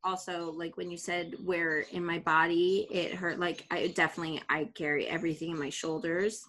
also 0.04 0.52
like 0.52 0.78
when 0.78 0.92
you 0.92 0.98
said 0.98 1.34
where 1.44 1.82
in 1.92 2.06
my 2.06 2.20
body 2.20 2.88
it 2.92 3.16
hurt 3.16 3.40
like 3.40 3.66
i 3.72 3.88
definitely 3.96 4.42
i 4.50 4.66
carry 4.76 5.08
everything 5.08 5.52
in 5.52 5.60
my 5.60 5.70
shoulders 5.70 6.46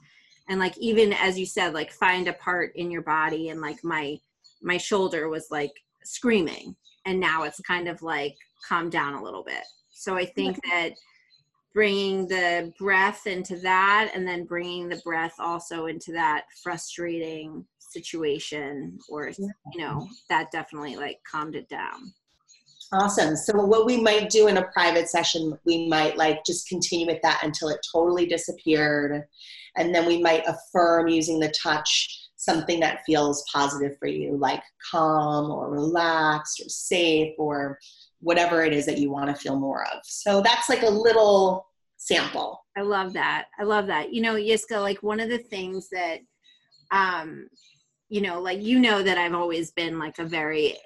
and 0.48 0.60
like 0.60 0.76
even 0.78 1.12
as 1.14 1.38
you 1.38 1.46
said 1.46 1.72
like 1.72 1.92
find 1.92 2.28
a 2.28 2.32
part 2.34 2.74
in 2.76 2.90
your 2.90 3.00
body 3.00 3.48
and 3.48 3.60
like 3.60 3.82
my 3.82 4.18
my 4.60 4.76
shoulder 4.76 5.28
was 5.28 5.46
like 5.50 5.72
screaming 6.04 6.74
and 7.06 7.18
now 7.18 7.42
it's 7.42 7.60
kind 7.60 7.88
of 7.88 8.00
like 8.02 8.34
calmed 8.66 8.92
down 8.92 9.14
a 9.14 9.22
little 9.22 9.44
bit 9.44 9.64
so 9.90 10.16
i 10.16 10.24
think 10.24 10.58
that 10.64 10.90
bringing 11.72 12.28
the 12.28 12.72
breath 12.78 13.26
into 13.26 13.56
that 13.56 14.10
and 14.14 14.26
then 14.26 14.44
bringing 14.44 14.88
the 14.88 15.00
breath 15.04 15.34
also 15.38 15.86
into 15.86 16.12
that 16.12 16.44
frustrating 16.62 17.64
situation 17.78 18.98
or 19.08 19.30
you 19.38 19.52
know 19.76 20.08
that 20.28 20.50
definitely 20.50 20.96
like 20.96 21.18
calmed 21.30 21.54
it 21.54 21.68
down 21.68 22.12
Awesome. 22.92 23.34
So 23.34 23.54
what 23.54 23.86
we 23.86 24.00
might 24.00 24.30
do 24.30 24.46
in 24.46 24.58
a 24.58 24.68
private 24.68 25.08
session, 25.08 25.58
we 25.64 25.88
might 25.88 26.16
like 26.16 26.44
just 26.44 26.68
continue 26.68 27.06
with 27.06 27.20
that 27.22 27.40
until 27.42 27.68
it 27.68 27.84
totally 27.92 28.26
disappeared. 28.26 29.24
And 29.76 29.92
then 29.92 30.06
we 30.06 30.22
might 30.22 30.44
affirm 30.46 31.08
using 31.08 31.40
the 31.40 31.52
touch 31.60 32.23
something 32.44 32.80
that 32.80 33.02
feels 33.04 33.44
positive 33.52 33.96
for 33.98 34.08
you, 34.08 34.36
like 34.36 34.62
calm 34.90 35.50
or 35.50 35.70
relaxed 35.70 36.60
or 36.60 36.68
safe 36.68 37.34
or 37.38 37.78
whatever 38.20 38.64
it 38.64 38.72
is 38.72 38.86
that 38.86 38.98
you 38.98 39.10
want 39.10 39.28
to 39.28 39.34
feel 39.34 39.58
more 39.58 39.84
of. 39.84 40.00
So 40.04 40.40
that's 40.40 40.68
like 40.68 40.82
a 40.82 40.90
little 40.90 41.66
sample. 41.96 42.64
I 42.76 42.82
love 42.82 43.12
that. 43.14 43.46
I 43.58 43.64
love 43.64 43.86
that. 43.86 44.12
You 44.12 44.22
know, 44.22 44.34
Yiska, 44.34 44.80
like 44.80 45.02
one 45.02 45.20
of 45.20 45.28
the 45.28 45.38
things 45.38 45.88
that 45.90 46.18
um 46.90 47.48
you 48.10 48.20
know, 48.20 48.40
like 48.40 48.62
you 48.62 48.78
know 48.78 49.02
that 49.02 49.18
I've 49.18 49.34
always 49.34 49.72
been 49.72 49.98
like 49.98 50.18
a 50.18 50.24
very 50.24 50.76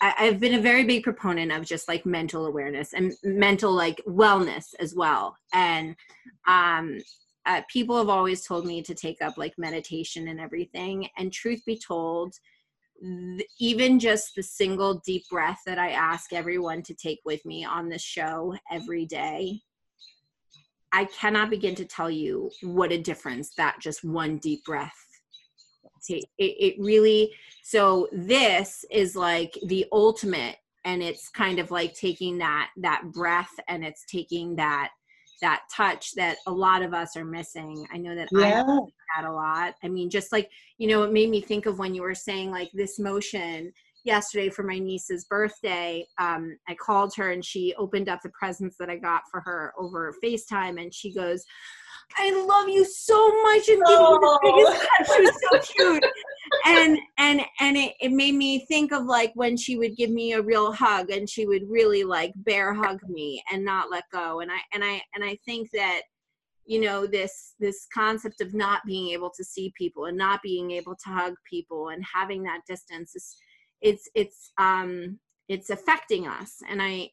I, 0.00 0.26
have 0.26 0.40
been 0.40 0.54
a 0.54 0.60
very 0.60 0.84
big 0.84 1.04
proponent 1.04 1.52
of 1.52 1.64
just 1.64 1.88
like 1.88 2.04
mental 2.04 2.46
awareness 2.46 2.92
and 2.92 3.14
mental 3.22 3.72
like 3.72 4.00
wellness 4.06 4.74
as 4.78 4.94
well. 4.94 5.36
And 5.52 5.96
um, 6.46 6.98
uh, 7.46 7.62
people 7.68 7.96
have 7.96 8.08
always 8.08 8.44
told 8.44 8.66
me 8.66 8.82
to 8.82 8.94
take 8.94 9.22
up 9.22 9.38
like 9.38 9.54
meditation 9.56 10.28
and 10.28 10.40
everything. 10.40 11.08
And 11.16 11.32
truth 11.32 11.64
be 11.64 11.78
told, 11.78 12.34
th- 13.00 13.48
even 13.60 13.98
just 13.98 14.34
the 14.34 14.42
single 14.42 15.00
deep 15.06 15.22
breath 15.30 15.60
that 15.66 15.78
I 15.78 15.90
ask 15.90 16.32
everyone 16.32 16.82
to 16.82 16.94
take 16.94 17.20
with 17.24 17.44
me 17.44 17.64
on 17.64 17.88
this 17.88 18.02
show 18.02 18.56
every 18.70 19.06
day, 19.06 19.60
I 20.92 21.04
cannot 21.06 21.50
begin 21.50 21.74
to 21.76 21.84
tell 21.84 22.10
you 22.10 22.50
what 22.62 22.92
a 22.92 22.98
difference 22.98 23.54
that 23.56 23.80
just 23.80 24.04
one 24.04 24.38
deep 24.38 24.64
breath 24.64 25.06
it, 26.08 26.24
it 26.38 26.74
really 26.78 27.32
so 27.62 28.08
this 28.12 28.84
is 28.90 29.16
like 29.16 29.58
the 29.66 29.86
ultimate 29.92 30.56
and 30.84 31.02
it's 31.02 31.28
kind 31.28 31.58
of 31.58 31.70
like 31.70 31.94
taking 31.94 32.38
that 32.38 32.70
that 32.76 33.02
breath 33.12 33.52
and 33.68 33.84
it's 33.84 34.04
taking 34.06 34.56
that 34.56 34.90
that 35.42 35.62
touch 35.74 36.12
that 36.14 36.38
a 36.46 36.52
lot 36.52 36.82
of 36.82 36.94
us 36.94 37.16
are 37.16 37.24
missing 37.24 37.86
i 37.92 37.96
know 37.96 38.14
that 38.14 38.28
yeah. 38.32 38.64
i 38.66 39.20
that 39.20 39.28
a 39.28 39.32
lot 39.32 39.74
i 39.82 39.88
mean 39.88 40.10
just 40.10 40.32
like 40.32 40.50
you 40.78 40.88
know 40.88 41.02
it 41.02 41.12
made 41.12 41.30
me 41.30 41.40
think 41.40 41.66
of 41.66 41.78
when 41.78 41.94
you 41.94 42.02
were 42.02 42.14
saying 42.14 42.50
like 42.50 42.70
this 42.72 42.98
motion 42.98 43.72
yesterday 44.04 44.48
for 44.48 44.62
my 44.62 44.78
niece's 44.78 45.24
birthday 45.24 46.06
um, 46.18 46.56
i 46.68 46.74
called 46.74 47.12
her 47.14 47.32
and 47.32 47.44
she 47.44 47.74
opened 47.76 48.08
up 48.08 48.20
the 48.22 48.30
presents 48.30 48.76
that 48.78 48.90
i 48.90 48.96
got 48.96 49.22
for 49.30 49.40
her 49.40 49.72
over 49.78 50.14
facetime 50.24 50.80
and 50.80 50.94
she 50.94 51.12
goes 51.12 51.44
I 52.18 52.30
love 52.46 52.68
you 52.68 52.84
so 52.84 53.42
much 53.42 53.68
and 53.68 53.82
give 53.84 54.00
you 54.00 54.18
the 54.20 54.38
biggest 54.42 54.86
hug. 54.90 55.06
She 55.06 55.22
was 55.22 55.64
so 55.66 55.72
cute. 55.74 56.04
and 56.66 56.98
and 57.18 57.40
and 57.60 57.76
it, 57.76 57.94
it 58.00 58.12
made 58.12 58.34
me 58.34 58.64
think 58.66 58.92
of 58.92 59.04
like 59.04 59.32
when 59.34 59.56
she 59.56 59.76
would 59.76 59.96
give 59.96 60.10
me 60.10 60.32
a 60.32 60.42
real 60.42 60.72
hug 60.72 61.10
and 61.10 61.28
she 61.28 61.46
would 61.46 61.62
really 61.68 62.04
like 62.04 62.32
bear 62.36 62.72
hug 62.72 63.00
me 63.08 63.42
and 63.52 63.64
not 63.64 63.90
let 63.90 64.04
go. 64.12 64.40
And 64.40 64.50
I 64.50 64.58
and 64.72 64.84
I 64.84 65.02
and 65.14 65.24
I 65.24 65.36
think 65.44 65.70
that 65.72 66.02
you 66.66 66.80
know 66.80 67.06
this 67.06 67.54
this 67.60 67.86
concept 67.94 68.40
of 68.40 68.52
not 68.54 68.82
being 68.86 69.10
able 69.10 69.30
to 69.30 69.44
see 69.44 69.72
people 69.76 70.06
and 70.06 70.16
not 70.16 70.42
being 70.42 70.72
able 70.72 70.96
to 70.96 71.10
hug 71.10 71.34
people 71.48 71.88
and 71.88 72.04
having 72.12 72.42
that 72.42 72.60
distance 72.68 73.14
is 73.14 73.36
it's 73.80 74.08
it's 74.14 74.52
um 74.58 75.18
it's 75.48 75.70
affecting 75.70 76.26
us 76.26 76.56
and 76.68 76.82
i 76.82 77.08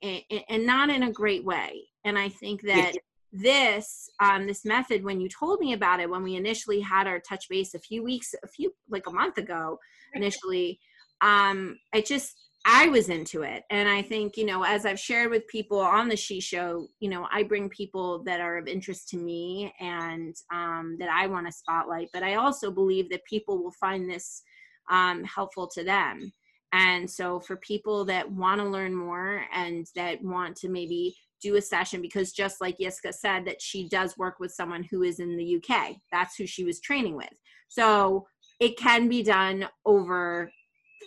and 0.50 0.66
not 0.66 0.90
in 0.90 1.04
a 1.04 1.12
great 1.12 1.46
way 1.46 1.84
and 2.04 2.18
i 2.18 2.28
think 2.28 2.62
that 2.62 2.94
this 3.34 4.10
um, 4.22 4.48
this 4.48 4.64
method 4.64 5.04
when 5.04 5.20
you 5.20 5.28
told 5.28 5.60
me 5.60 5.74
about 5.74 6.00
it 6.00 6.10
when 6.10 6.24
we 6.24 6.36
initially 6.36 6.80
had 6.80 7.08
our 7.08 7.20
touch 7.20 7.50
base 7.50 7.74
a 7.74 7.80
few 7.80 8.04
weeks 8.04 8.34
a 8.44 8.48
few 8.48 8.74
like 8.90 9.08
a 9.08 9.12
month 9.12 9.38
ago 9.38 9.78
initially 10.14 10.80
um 11.22 11.76
i 11.94 12.02
just 12.02 12.36
i 12.66 12.88
was 12.88 13.10
into 13.10 13.42
it. 13.42 13.64
And 13.72 13.90
i 13.90 14.04
think 14.04 14.38
you 14.38 14.46
know 14.46 14.64
as 14.64 14.86
i've 14.86 15.00
shared 15.00 15.32
with 15.32 15.48
people 15.48 15.80
on 15.80 16.08
the 16.08 16.16
Shi 16.16 16.40
Show 16.40 16.88
you 17.00 17.10
know 17.10 17.28
i 17.32 17.42
bring 17.42 17.70
people 17.70 18.24
that 18.26 18.40
are 18.40 18.58
of 18.58 18.68
interest 18.68 19.10
to 19.10 19.18
me 19.18 19.74
and 19.80 20.36
um, 20.54 20.96
that 21.00 21.10
i 21.10 21.26
want 21.26 21.48
to 21.48 21.52
spotlight 21.52 22.10
but 22.14 22.24
i 22.24 22.36
also 22.36 22.70
believe 22.70 23.10
that 23.10 23.26
people 23.26 23.62
will 23.62 23.74
find 23.80 24.08
this 24.10 24.44
um, 24.90 25.24
helpful 25.24 25.68
to 25.74 25.84
them. 25.84 26.32
And 26.72 27.10
so 27.10 27.40
for 27.40 27.58
people 27.58 28.06
that 28.06 28.32
want 28.32 28.60
to 28.60 28.68
learn 28.68 28.96
more 28.96 29.44
and 29.54 29.86
that 29.96 30.24
want 30.24 30.56
to 30.58 30.70
maybe 30.70 31.16
do 31.44 31.58
a 31.58 31.62
session 31.62 32.02
because 32.02 32.32
just 32.32 32.62
like 32.62 32.78
Yiska 32.78 33.14
said 33.14 33.46
that 33.46 33.62
she 33.62 33.88
does 33.90 34.18
work 34.18 34.40
with 34.40 34.52
someone 34.52 34.84
who 34.90 35.04
is 35.04 35.20
in 35.20 35.38
the 35.38 35.58
UK. 35.58 35.96
That's 36.12 36.36
who 36.36 36.48
she 36.48 36.64
was 36.64 36.80
training 36.80 37.16
with. 37.16 37.34
So 37.68 38.26
it 38.60 38.78
can 38.78 39.10
be 39.10 39.22
done 39.24 39.68
over 39.86 40.52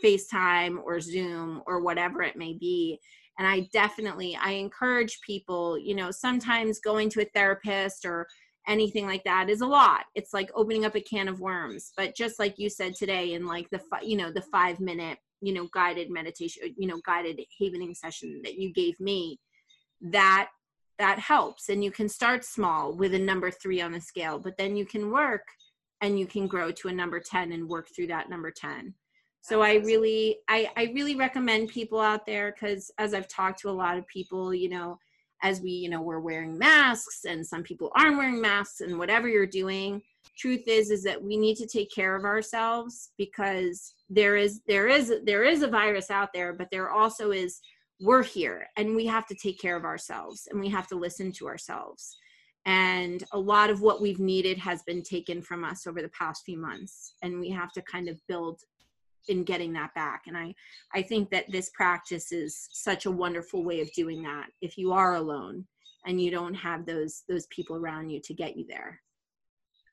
FaceTime 0.05 0.79
or 0.85 1.01
Zoom 1.01 1.63
or 1.67 1.81
whatever 1.81 2.23
it 2.23 2.37
may 2.37 2.53
be. 2.53 2.99
And 3.39 3.47
I 3.47 3.69
definitely 3.73 4.37
I 4.41 4.53
encourage 4.53 5.21
people, 5.21 5.79
you 5.79 5.95
know, 5.95 6.11
sometimes 6.11 6.81
going 6.81 7.11
to 7.11 7.23
a 7.23 7.31
therapist 7.35 8.05
or 8.05 8.27
anything 8.69 9.07
like 9.07 9.25
that 9.25 9.49
is 9.49 9.61
a 9.61 9.67
lot. 9.67 10.05
It's 10.15 10.35
like 10.35 10.51
opening 10.55 10.85
up 10.85 10.97
a 10.97 11.01
can 11.01 11.29
of 11.29 11.41
worms. 11.41 11.93
But 11.97 12.17
just 12.17 12.39
like 12.39 12.59
you 12.59 12.69
said 12.69 12.95
today 12.95 13.35
in 13.35 13.47
like 13.47 13.69
the 13.71 13.81
you 14.03 14.17
know 14.17 14.33
the 14.33 14.43
5 14.43 14.81
minute, 14.81 15.19
you 15.41 15.53
know, 15.53 15.69
guided 15.73 16.11
meditation, 16.11 16.75
you 16.77 16.89
know, 16.89 17.01
guided 17.07 17.41
havening 17.59 17.95
session 17.95 18.41
that 18.45 18.59
you 18.59 18.73
gave 18.73 18.99
me, 19.01 19.39
that 20.01 20.49
that 20.99 21.19
helps. 21.19 21.69
And 21.69 21.85
you 21.85 21.91
can 21.91 22.09
start 22.09 22.43
small 22.43 22.95
with 22.95 23.13
a 23.15 23.19
number 23.19 23.51
three 23.51 23.81
on 23.81 23.93
the 23.93 24.01
scale 24.01 24.39
but 24.39 24.57
then 24.57 24.77
you 24.77 24.87
can 24.87 25.11
work 25.11 25.43
and 26.01 26.19
you 26.19 26.27
can 26.27 26.47
grow 26.47 26.71
to 26.71 26.89
a 26.89 26.93
number 26.93 27.21
10 27.21 27.53
and 27.53 27.69
work 27.69 27.89
through 27.95 28.07
that 28.09 28.29
number 28.29 28.51
10 28.51 28.95
so 29.41 29.63
i 29.63 29.75
really 29.75 30.39
i 30.49 30.69
i 30.77 30.85
really 30.95 31.15
recommend 31.15 31.69
people 31.69 32.01
out 32.01 32.27
there 32.27 32.53
because 32.53 32.91
as 32.99 33.15
i've 33.15 33.29
talked 33.29 33.61
to 33.61 33.71
a 33.71 33.71
lot 33.71 33.99
of 33.99 34.07
people 34.07 34.55
you 34.55 34.69
know 34.69 34.99
as 35.43 35.61
we 35.61 35.71
you 35.71 35.89
know 35.89 36.01
we're 36.01 36.21
wearing 36.21 36.57
masks 36.57 37.25
and 37.25 37.47
some 37.47 37.63
people 37.63 37.91
aren't 37.95 38.17
wearing 38.17 38.41
masks 38.41 38.81
and 38.81 38.99
whatever 38.99 39.29
you're 39.29 39.47
doing 39.47 40.01
truth 40.37 40.67
is 40.67 40.91
is 40.91 41.03
that 41.03 41.23
we 41.23 41.37
need 41.37 41.57
to 41.57 41.67
take 41.67 41.91
care 41.91 42.17
of 42.17 42.25
ourselves 42.25 43.11
because 43.17 43.95
there 44.11 44.37
is 44.37 44.61
there 44.67 44.89
is 44.89 45.13
there 45.25 45.45
is 45.45 45.63
a 45.63 45.69
virus 45.69 46.11
out 46.11 46.33
there 46.33 46.53
but 46.53 46.69
there 46.71 46.91
also 46.91 47.31
is 47.31 47.61
we're 48.01 48.23
here 48.23 48.67
and 48.77 48.95
we 48.95 49.07
have 49.07 49.27
to 49.27 49.35
take 49.35 49.61
care 49.61 49.77
of 49.77 49.85
ourselves 49.85 50.49
and 50.51 50.61
we 50.61 50.69
have 50.69 50.87
to 50.89 50.97
listen 50.97 51.33
to 51.33 51.47
ourselves. 51.47 52.17
And 52.67 53.23
a 53.33 53.39
lot 53.39 53.71
of 53.71 53.81
what 53.81 54.03
we've 54.03 54.19
needed 54.19 54.59
has 54.59 54.83
been 54.83 55.03
taken 55.03 55.41
from 55.41 55.65
us 55.65 55.87
over 55.87 56.03
the 56.03 56.11
past 56.11 56.43
few 56.45 56.59
months 56.59 57.15
and 57.23 57.41
we 57.41 57.51
have 57.51 57.73
to 57.73 57.83
kind 57.83 58.09
of 58.09 58.21
build 58.29 58.61
in 59.29 59.45
getting 59.45 59.73
that 59.73 59.95
back. 59.95 60.23
And 60.27 60.37
i 60.37 60.55
i 60.95 61.03
think 61.03 61.31
that 61.31 61.51
this 61.51 61.71
practice 61.71 62.33
is 62.33 62.69
such 62.73 63.07
a 63.07 63.11
wonderful 63.11 63.65
way 63.65 63.81
of 63.81 63.93
doing 63.93 64.23
that 64.23 64.49
if 64.61 64.77
you 64.77 64.93
are 64.93 65.15
alone 65.15 65.67
and 66.07 66.21
you 66.21 66.31
don't 66.31 66.55
have 66.55 66.87
those 66.87 67.25
those 67.29 67.47
people 67.47 67.77
around 67.77 68.11
you 68.11 68.21
to 68.21 68.35
get 68.35 68.57
you 68.57 68.67
there. 68.69 69.01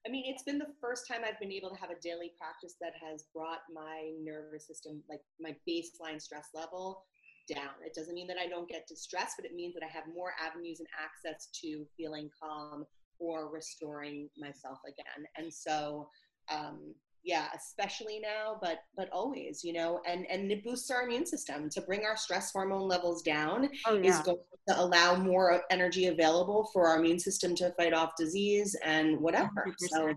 I 0.06 0.10
mean, 0.10 0.26
it's 0.28 0.44
been 0.44 0.60
the 0.60 0.74
first 0.82 1.08
time 1.08 1.22
I've 1.26 1.40
been 1.40 1.52
able 1.52 1.70
to 1.70 1.80
have 1.80 1.90
a 1.90 2.00
daily 2.02 2.34
practice 2.38 2.76
that 2.82 2.92
has 3.02 3.24
brought 3.34 3.62
my 3.74 4.12
nervous 4.22 4.68
system, 4.68 5.02
like 5.10 5.22
my 5.40 5.56
baseline 5.68 6.22
stress 6.22 6.50
level, 6.54 7.06
down. 7.48 7.74
It 7.86 7.94
doesn't 7.94 8.14
mean 8.14 8.28
that 8.28 8.38
I 8.38 8.48
don't 8.48 8.70
get 8.70 8.88
distressed, 8.88 9.36
but 9.38 9.46
it 9.46 9.56
means 9.56 9.74
that 9.76 9.84
I 9.84 9.88
have 9.88 10.04
more 10.14 10.34
avenues 10.44 10.80
and 10.80 10.88
access 11.00 11.50
to 11.62 11.86
feeling 11.98 12.30
calm 12.42 12.86
or 13.20 13.52
restoring 13.52 14.30
myself 14.38 14.80
again. 14.88 15.26
And 15.38 15.54
so, 15.54 16.10
um, 16.54 16.94
yeah, 17.24 17.48
especially 17.56 18.20
now, 18.20 18.58
but 18.62 18.80
but 18.98 19.10
always, 19.12 19.64
you 19.64 19.72
know, 19.72 20.02
and 20.06 20.26
and 20.30 20.52
it 20.52 20.64
boosts 20.64 20.92
our 20.92 21.04
immune 21.04 21.26
system 21.26 21.70
to 21.70 21.82
bring 21.82 22.04
our 22.04 22.18
stress 22.18 22.52
hormone 22.52 22.88
levels 22.88 23.22
down 23.22 23.70
oh, 23.88 23.96
yeah. 23.96 24.10
is 24.10 24.20
going 24.20 24.40
to 24.68 24.82
allow 24.82 25.16
more 25.16 25.64
energy 25.70 26.08
available 26.08 26.70
for 26.74 26.88
our 26.88 27.00
immune 27.00 27.20
system 27.20 27.56
to 27.56 27.72
fight 27.78 27.94
off 27.94 28.12
disease 28.18 28.76
and 28.84 29.18
whatever. 29.20 29.66
100%. 29.68 29.74
So, 29.88 30.14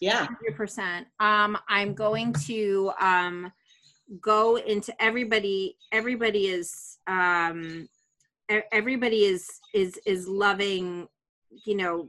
yeah, 0.00 0.26
hundred 0.26 0.56
percent. 0.56 1.06
Um, 1.20 1.58
I'm 1.68 1.94
going 1.94 2.32
to 2.46 2.90
um 3.00 3.52
go 4.20 4.56
into 4.56 4.92
everybody 5.02 5.76
everybody 5.92 6.48
is 6.48 6.98
um 7.06 7.88
everybody 8.72 9.24
is 9.24 9.48
is 9.72 10.00
is 10.04 10.26
loving 10.26 11.06
you 11.64 11.76
know 11.76 12.08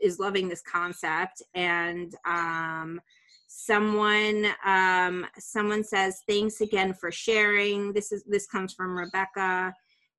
is 0.00 0.18
loving 0.18 0.48
this 0.48 0.62
concept. 0.62 1.42
And 1.54 2.14
um 2.24 3.00
someone 3.46 4.46
um 4.64 5.26
someone 5.38 5.84
says 5.84 6.22
thanks 6.28 6.60
again 6.60 6.94
for 6.94 7.10
sharing. 7.10 7.92
This 7.92 8.12
is 8.12 8.24
this 8.24 8.46
comes 8.46 8.74
from 8.74 8.96
rebecca. 8.96 9.74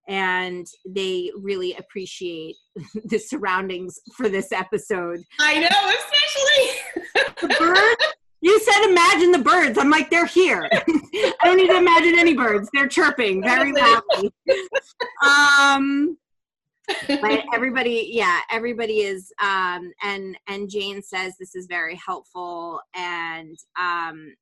And 0.08 0.68
they 0.86 1.32
really 1.36 1.74
appreciate 1.76 2.56
the 3.06 3.18
surroundings 3.18 4.00
for 4.16 4.30
this 4.30 4.52
episode. 4.52 5.22
I 5.40 5.60
know 5.60 5.92
especially. 5.98 7.26
The 7.42 7.56
birds 7.60 8.14
you 8.46 8.60
said 8.60 8.86
imagine 8.88 9.32
the 9.32 9.40
birds. 9.40 9.80
I'm 9.80 9.90
like, 9.90 10.12
they're 10.12 10.28
here. 10.28 10.70
I 10.72 11.34
don't 11.44 11.58
need 11.58 11.70
to 11.70 11.78
imagine 11.78 12.20
any 12.20 12.36
birds. 12.36 12.70
They're 12.74 12.88
chirping 12.88 13.42
very 13.42 13.74
loudly. 13.82 14.32
um, 15.26 16.16
but 17.08 17.44
everybody, 17.56 18.10
yeah, 18.12 18.42
everybody 18.52 19.00
is. 19.00 19.34
Um, 19.42 19.92
and 20.04 20.38
and 20.48 20.70
Jane 20.70 21.02
says 21.02 21.34
this 21.40 21.56
is 21.56 21.66
very 21.66 21.96
helpful, 21.96 22.80
and 22.94 23.58
um, 23.80 24.36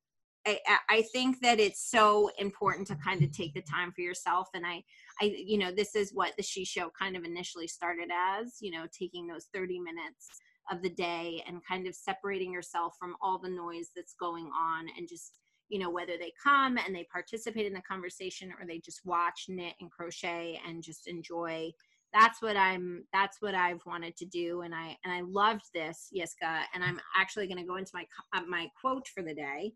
I, 0.46 0.58
I 0.90 1.02
think 1.10 1.40
that 1.40 1.58
it's 1.58 1.90
so 1.90 2.30
important 2.38 2.86
to 2.88 2.96
kind 2.96 3.22
of 3.22 3.32
take 3.32 3.54
the 3.54 3.62
time 3.62 3.90
for 3.92 4.02
yourself. 4.02 4.48
And 4.52 4.66
I, 4.66 4.84
I, 5.22 5.34
you 5.34 5.56
know, 5.56 5.72
this 5.72 5.94
is 5.94 6.12
what 6.12 6.34
the 6.36 6.42
Shi 6.42 6.66
Show 6.66 6.90
kind 6.90 7.16
of 7.16 7.24
initially 7.24 7.68
started 7.68 8.10
as. 8.12 8.58
You 8.60 8.72
know, 8.72 8.84
taking 8.92 9.26
those 9.26 9.46
30 9.54 9.80
minutes 9.80 10.28
of 10.70 10.82
the 10.82 10.90
day 10.90 11.42
and 11.46 11.60
kind 11.66 11.86
of 11.86 11.94
separating 11.94 12.52
yourself 12.52 12.94
from 12.98 13.16
all 13.22 13.38
the 13.38 13.48
noise 13.48 13.90
that's 13.94 14.14
going 14.18 14.50
on 14.58 14.86
and 14.96 15.08
just 15.08 15.38
you 15.68 15.78
know 15.78 15.90
whether 15.90 16.16
they 16.18 16.32
come 16.42 16.78
and 16.78 16.94
they 16.94 17.06
participate 17.10 17.66
in 17.66 17.72
the 17.72 17.80
conversation 17.82 18.52
or 18.58 18.66
they 18.66 18.78
just 18.78 19.00
watch 19.04 19.46
knit 19.48 19.74
and 19.80 19.90
crochet 19.90 20.60
and 20.66 20.82
just 20.82 21.06
enjoy. 21.06 21.70
That's 22.12 22.40
what 22.40 22.56
i'm 22.56 23.04
that's 23.12 23.38
what 23.40 23.56
i've 23.56 23.84
wanted 23.86 24.16
to 24.18 24.24
do 24.24 24.60
and 24.60 24.72
i 24.72 24.96
and 25.04 25.12
i 25.12 25.22
loved 25.22 25.64
this 25.74 26.12
yiska 26.16 26.60
and 26.72 26.84
i'm 26.84 27.00
actually 27.16 27.48
going 27.48 27.58
to 27.58 27.66
go 27.66 27.76
into 27.76 27.90
my 27.92 28.06
uh, 28.32 28.42
my 28.48 28.68
quote 28.80 29.08
for 29.08 29.22
the 29.22 29.34
day. 29.34 29.72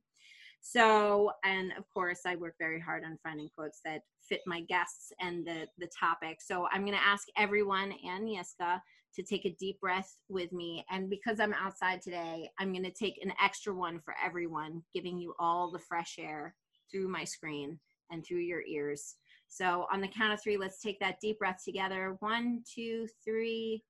So 0.61 1.33
and 1.45 1.73
of 1.77 1.85
course 1.93 2.21
i 2.27 2.37
work 2.37 2.55
very 2.61 2.81
hard 2.81 3.03
on 3.05 3.19
finding 3.25 3.49
quotes 3.55 3.81
that 3.85 4.03
fit 4.21 4.41
my 4.47 4.61
guests 4.61 5.11
and 5.21 5.45
the 5.45 5.67
the 5.79 5.89
topic. 5.99 6.41
So 6.41 6.69
i'm 6.71 6.83
going 6.83 6.97
to 6.97 7.05
ask 7.05 7.27
everyone 7.37 7.93
and 8.07 8.29
yiska 8.29 8.81
to 9.15 9.23
take 9.23 9.45
a 9.45 9.57
deep 9.59 9.81
breath 9.81 10.17
with 10.29 10.53
me. 10.53 10.85
And 10.91 11.11
because 11.11 11.41
I'm 11.41 11.55
outside 11.55 12.03
today, 12.03 12.51
I'm 12.59 12.73
going 12.73 12.85
to 12.85 12.91
take 12.91 13.19
an 13.23 13.33
extra 13.43 13.75
one 13.75 14.01
for 14.01 14.15
everyone, 14.25 14.83
giving 14.95 15.19
you 15.19 15.35
all 15.39 15.71
the 15.71 15.79
fresh 15.79 16.17
air 16.19 16.55
through 16.91 17.09
my 17.09 17.25
screen 17.25 17.79
and 18.11 18.25
through 18.25 18.39
your 18.39 18.63
ears. 18.63 19.17
So, 19.49 19.87
on 19.93 20.01
the 20.01 20.09
count 20.09 20.33
of 20.33 20.43
three, 20.43 20.59
let's 20.59 20.81
take 20.81 21.01
that 21.01 21.21
deep 21.21 21.39
breath 21.39 21.63
together. 21.65 22.17
One, 22.21 22.63
two, 22.75 23.09
three. 23.25 23.83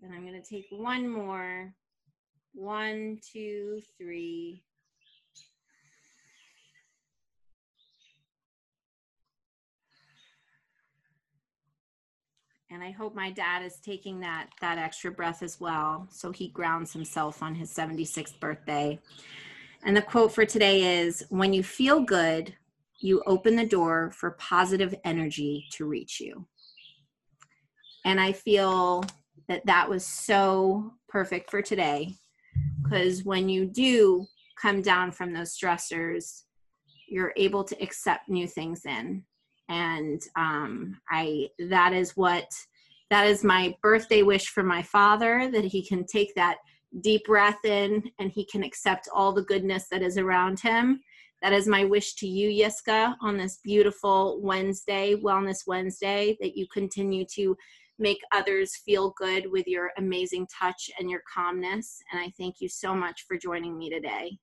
Then 0.00 0.12
I'm 0.12 0.24
going 0.24 0.40
to 0.40 0.48
take 0.48 0.66
one 0.70 1.08
more. 1.08 1.74
One, 2.54 3.18
two, 3.32 3.80
three. 3.98 4.62
And 12.76 12.84
I 12.84 12.90
hope 12.90 13.14
my 13.14 13.30
dad 13.30 13.62
is 13.62 13.78
taking 13.78 14.20
that 14.20 14.48
that 14.60 14.76
extra 14.76 15.10
breath 15.10 15.42
as 15.42 15.58
well 15.58 16.06
so 16.10 16.30
he 16.30 16.48
grounds 16.48 16.92
himself 16.92 17.42
on 17.42 17.54
his 17.54 17.72
76th 17.72 18.38
birthday. 18.38 19.00
And 19.82 19.96
the 19.96 20.02
quote 20.02 20.30
for 20.30 20.44
today 20.44 21.00
is 21.00 21.24
when 21.30 21.54
you 21.54 21.62
feel 21.62 22.00
good, 22.02 22.54
you 22.98 23.22
open 23.26 23.56
the 23.56 23.64
door 23.64 24.10
for 24.14 24.32
positive 24.32 24.94
energy 25.04 25.64
to 25.72 25.86
reach 25.86 26.20
you. 26.20 26.46
And 28.04 28.20
I 28.20 28.32
feel 28.32 29.04
that 29.48 29.64
that 29.64 29.88
was 29.88 30.04
so 30.04 30.92
perfect 31.08 31.50
for 31.50 31.62
today 31.62 32.14
because 32.82 33.24
when 33.24 33.48
you 33.48 33.64
do 33.64 34.26
come 34.60 34.82
down 34.82 35.12
from 35.12 35.32
those 35.32 35.56
stressors, 35.56 36.42
you're 37.08 37.32
able 37.38 37.64
to 37.64 37.82
accept 37.82 38.28
new 38.28 38.46
things 38.46 38.84
in 38.84 39.24
and 39.68 40.22
um, 40.36 40.98
i 41.10 41.48
that 41.68 41.92
is 41.92 42.16
what 42.16 42.48
that 43.10 43.26
is 43.26 43.44
my 43.44 43.74
birthday 43.82 44.22
wish 44.22 44.48
for 44.48 44.62
my 44.62 44.82
father 44.82 45.48
that 45.52 45.64
he 45.64 45.86
can 45.86 46.04
take 46.04 46.34
that 46.34 46.58
deep 47.00 47.24
breath 47.24 47.64
in 47.64 48.02
and 48.18 48.30
he 48.30 48.44
can 48.44 48.62
accept 48.62 49.08
all 49.14 49.32
the 49.32 49.42
goodness 49.42 49.86
that 49.90 50.02
is 50.02 50.18
around 50.18 50.60
him. 50.60 51.00
That 51.42 51.52
is 51.52 51.68
my 51.68 51.84
wish 51.84 52.14
to 52.16 52.26
you 52.26 52.48
yiska 52.64 53.14
on 53.20 53.36
this 53.36 53.60
beautiful 53.62 54.40
wednesday 54.42 55.14
wellness 55.14 55.66
wednesday 55.66 56.36
that 56.40 56.56
you 56.56 56.66
continue 56.72 57.24
to 57.34 57.56
make 57.98 58.18
others 58.32 58.76
feel 58.84 59.14
good 59.18 59.50
with 59.50 59.66
your 59.66 59.90
amazing 59.98 60.46
touch 60.58 60.90
and 60.98 61.10
your 61.10 61.22
calmness. 61.32 62.00
And 62.10 62.20
i 62.20 62.32
thank 62.38 62.56
you 62.60 62.68
so 62.68 62.94
much 62.94 63.26
for 63.28 63.36
joining 63.36 63.76
me 63.76 63.90
today 63.90 64.38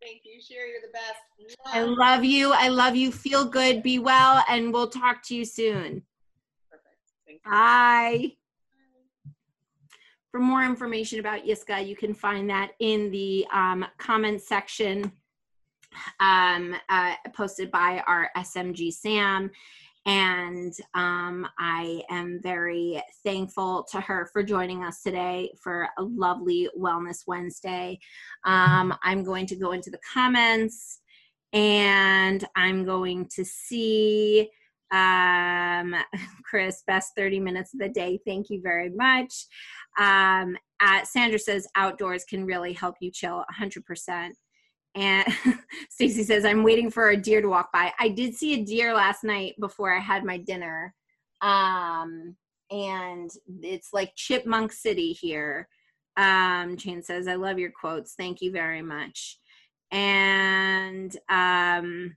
Thank 0.00 0.22
you, 0.24 0.40
Sherry. 0.40 0.70
You're 0.70 0.80
the 0.80 0.92
best. 0.92 1.56
I 1.66 1.82
love 1.82 2.24
you. 2.24 2.52
I 2.52 2.68
love 2.68 2.94
you. 2.94 3.10
Feel 3.10 3.44
good. 3.44 3.82
Be 3.82 3.98
well. 3.98 4.44
And 4.48 4.72
we'll 4.72 4.90
talk 4.90 5.22
to 5.24 5.34
you 5.34 5.44
soon. 5.44 6.02
Perfect. 6.70 7.44
Bye. 7.44 8.32
For 10.30 10.40
more 10.40 10.62
information 10.62 11.20
about 11.20 11.44
Yiska, 11.44 11.86
you 11.86 11.96
can 11.96 12.14
find 12.14 12.48
that 12.50 12.72
in 12.80 13.10
the 13.10 13.46
um, 13.52 13.84
comment 13.96 14.40
section 14.40 15.10
um, 16.20 16.76
uh, 16.88 17.14
posted 17.34 17.70
by 17.70 18.02
our 18.06 18.30
SMG 18.36 18.92
Sam 18.92 19.50
and 20.06 20.72
um, 20.94 21.46
I 21.58 22.02
am 22.10 22.40
very 22.42 23.02
thankful 23.24 23.86
to 23.90 24.00
her 24.00 24.28
for 24.32 24.42
joining 24.42 24.84
us 24.84 25.02
today 25.02 25.50
for 25.62 25.88
a 25.98 26.02
lovely 26.02 26.68
Wellness 26.78 27.24
Wednesday. 27.26 27.98
Um, 28.44 28.94
I'm 29.02 29.24
going 29.24 29.46
to 29.46 29.56
go 29.56 29.72
into 29.72 29.90
the 29.90 30.00
comments 30.12 31.00
and 31.52 32.44
I'm 32.56 32.84
going 32.84 33.28
to 33.34 33.44
see 33.44 34.48
um, 34.90 35.94
Chris, 36.44 36.82
best 36.86 37.12
30 37.16 37.40
minutes 37.40 37.74
of 37.74 37.80
the 37.80 37.88
day. 37.88 38.18
Thank 38.26 38.50
you 38.50 38.60
very 38.62 38.90
much. 38.90 39.46
Um, 39.98 40.56
Sandra 41.04 41.38
says 41.38 41.66
outdoors 41.74 42.24
can 42.24 42.46
really 42.46 42.72
help 42.72 42.96
you 43.00 43.10
chill 43.10 43.44
100%. 43.60 44.30
And 44.94 45.26
Stacy 45.90 46.22
says, 46.24 46.44
I'm 46.44 46.62
waiting 46.64 46.90
for 46.90 47.10
a 47.10 47.16
deer 47.16 47.40
to 47.42 47.48
walk 47.48 47.70
by. 47.72 47.92
I 47.98 48.08
did 48.08 48.34
see 48.34 48.54
a 48.54 48.64
deer 48.64 48.94
last 48.94 49.24
night 49.24 49.54
before 49.60 49.94
I 49.94 50.00
had 50.00 50.24
my 50.24 50.38
dinner. 50.38 50.94
Um, 51.40 52.36
and 52.70 53.30
it's 53.62 53.90
like 53.92 54.12
Chipmunk 54.16 54.72
City 54.72 55.12
here. 55.12 55.68
Um, 56.16 56.76
Jane 56.76 57.02
says, 57.02 57.28
I 57.28 57.34
love 57.36 57.58
your 57.58 57.70
quotes. 57.70 58.14
Thank 58.14 58.40
you 58.40 58.50
very 58.52 58.82
much. 58.82 59.38
and 59.90 61.16
um 61.30 62.14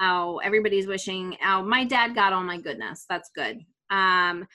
oh 0.00 0.38
everybody's 0.44 0.86
wishing 0.86 1.36
oh 1.44 1.62
my 1.62 1.84
dad 1.84 2.14
got 2.14 2.32
all 2.32 2.42
my 2.42 2.60
goodness 2.60 3.06
that's 3.08 3.30
good 3.34 3.58
um 3.90 4.46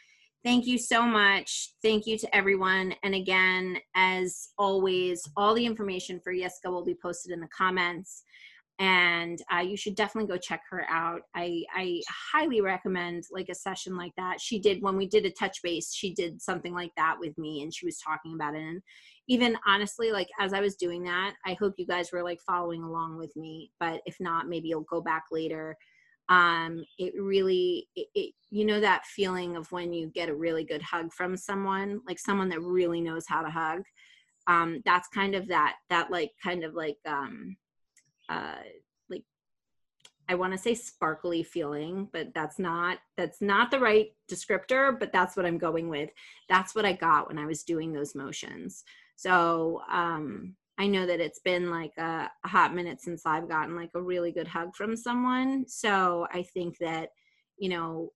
thank 0.44 0.66
you 0.66 0.78
so 0.78 1.04
much. 1.04 1.74
Thank 1.82 2.06
you 2.06 2.18
to 2.18 2.36
everyone. 2.36 2.94
And 3.04 3.16
again 3.16 3.78
as 3.96 4.50
always 4.58 5.24
all 5.38 5.54
the 5.54 5.66
information 5.66 6.20
for 6.20 6.34
Yiska 6.34 6.66
will 6.66 6.86
be 6.86 6.98
posted 7.02 7.32
in 7.32 7.40
the 7.40 7.48
comments. 7.56 8.24
And 8.80 9.40
uh, 9.54 9.60
you 9.60 9.78
should 9.78 9.96
definitely 9.96 10.28
go 10.28 10.38
check 10.38 10.62
her 10.72 10.88
out. 10.90 11.22
I, 11.36 11.64
I 11.76 12.02
highly 12.34 12.62
recommend 12.62 13.26
like 13.32 13.50
a 13.50 13.56
session 13.56 13.96
like 13.96 14.14
that. 14.18 14.42
She 14.42 14.60
did 14.60 14.82
when 14.82 14.98
we 14.98 15.08
did 15.08 15.26
a 15.26 15.32
touch 15.32 15.60
base 15.62 15.94
she 15.94 16.14
did 16.14 16.42
something 16.42 16.74
like 16.74 16.92
that 16.98 17.18
with 17.20 17.38
me 17.38 17.62
and 17.62 17.74
she 17.74 17.86
was 17.86 18.00
talking 18.00 18.34
about 18.34 18.56
it. 18.56 18.62
And 18.62 18.82
even 19.28 19.56
honestly 19.68 20.12
like 20.12 20.28
as 20.40 20.52
i 20.52 20.60
was 20.60 20.76
doing 20.76 21.04
that 21.04 21.34
i 21.46 21.56
hope 21.60 21.76
you 21.78 21.86
guys 21.86 22.12
were 22.12 22.24
like 22.24 22.40
following 22.46 22.84
along 22.84 23.18
with 23.18 23.36
me. 23.36 23.72
But 23.80 24.02
if 24.06 24.18
not 24.20 24.50
maybe 24.50 24.70
you'll 24.70 24.82
go 24.82 25.02
back 25.02 25.26
later 25.32 25.78
um 26.32 26.86
it 26.98 27.14
really 27.22 27.90
it, 27.94 28.08
it, 28.16 28.34
you 28.50 28.64
know 28.66 28.80
that 28.80 29.06
feeling 29.06 29.58
of 29.58 29.70
when 29.74 29.92
you 29.92 30.08
get 30.08 30.30
a 30.30 30.34
really 30.34 30.64
good 30.64 30.82
hug 30.82 31.12
from 31.12 31.36
someone 31.36 32.00
like 32.08 32.18
someone 32.18 32.48
that 32.50 32.62
really 32.62 33.02
knows 33.02 33.26
how 33.28 33.42
to 33.42 33.50
hug? 33.50 33.84
Um 34.48 34.82
that's 34.86 35.10
kind 35.10 35.36
of 35.36 35.50
that 35.50 35.76
that 35.90 36.10
like 36.10 36.32
kind 36.42 36.64
of 36.64 36.74
like 36.74 36.98
um 37.06 37.58
uh 38.30 38.56
like 39.10 39.24
i 40.30 40.36
want 40.36 40.54
to 40.54 40.58
say 40.58 40.74
sparkly 40.74 41.44
feeling 41.44 42.08
but 42.14 42.34
that's 42.34 42.58
not 42.58 43.00
that's 43.18 43.42
not 43.42 43.70
the 43.70 43.80
right 43.80 44.14
descriptor 44.32 44.98
but 44.98 45.12
that's 45.12 45.36
what 45.36 45.46
i'm 45.46 45.58
going 45.58 45.90
with. 45.90 46.10
That's 46.48 46.74
what 46.74 46.86
i 46.86 46.94
got 46.94 47.28
when 47.28 47.40
i 47.40 47.46
was 47.46 47.64
doing 47.64 47.92
those 47.92 48.16
motions. 48.16 48.86
So 49.18 49.82
um 49.92 50.56
I 50.82 50.88
know 50.88 51.06
that 51.06 51.20
it's 51.20 51.38
been 51.38 51.70
like 51.70 51.92
a, 52.00 52.28
a, 52.44 52.48
hot 52.48 52.74
minute 52.74 53.00
since 53.02 53.22
I've 53.24 53.48
gotten 53.48 53.76
like 53.76 53.92
a 53.94 54.02
really 54.02 54.32
good 54.32 54.48
hug 54.48 54.76
from 54.76 54.96
someone. 54.96 55.66
So 55.68 56.26
I 56.34 56.42
think 56.42 56.80
that, 56.80 57.10
you 57.60 57.70
know, 57.70 58.10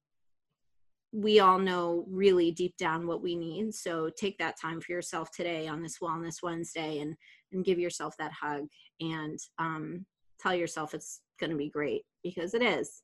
we 1.11 1.39
all 1.39 1.59
know 1.59 2.05
really 2.09 2.51
deep 2.51 2.75
down 2.77 3.05
what 3.05 3.21
we 3.21 3.35
need. 3.35 3.75
So 3.75 4.09
take 4.09 4.39
that 4.39 4.59
time 4.59 4.81
for 4.81 4.93
yourself 4.93 5.29
today 5.29 5.67
on 5.67 5.83
this 5.83 5.99
Wellness 6.01 6.41
Wednesday 6.41 7.01
and 7.01 7.15
and 7.51 7.63
give 7.63 7.77
yourself 7.77 8.15
that 8.17 8.31
hug 8.33 8.63
and 8.99 9.37
um, 9.59 10.03
tell 10.39 10.55
yourself 10.55 10.95
it's 10.95 11.21
going 11.39 11.51
to 11.51 11.55
be 11.55 11.69
great 11.69 12.01
because 12.23 12.55
it 12.55 12.63
is. 12.63 13.03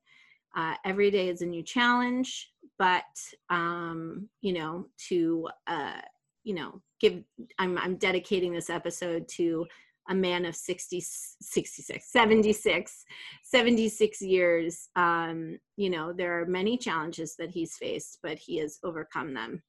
Uh, 0.58 0.74
every 0.84 1.12
day 1.12 1.30
is 1.30 1.43
a 1.43 1.45
new 1.45 1.62
challenge, 1.62 2.50
but 2.80 3.04
um, 3.52 4.28
you 4.41 4.54
know, 4.54 4.88
to 5.10 5.47
uh, 5.67 6.02
you 6.43 6.54
know 6.54 6.82
give 6.99 7.23
i'm 7.60 7.77
i'm 7.77 7.95
dedicating 7.97 8.51
this 8.54 8.69
episode 8.69 9.27
to 9.27 9.65
a 10.10 10.15
man 10.15 10.45
of 10.45 10.56
60 10.56 10.99
66 11.01 12.12
76 12.12 13.06
76 13.43 14.21
years. 14.21 14.89
Um 14.95 15.60
you 15.77 15.89
know 15.89 16.13
there 16.13 16.39
are 16.39 16.45
many 16.45 16.77
challenges 16.77 17.36
that 17.38 17.51
he's 17.51 17.75
faced 17.77 18.19
but 18.23 18.38
he 18.38 18.58
has 18.58 18.80
overcome 18.84 19.34
them. 19.34 19.62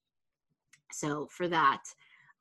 So 0.92 1.28
for 1.30 1.48
that 1.48 1.82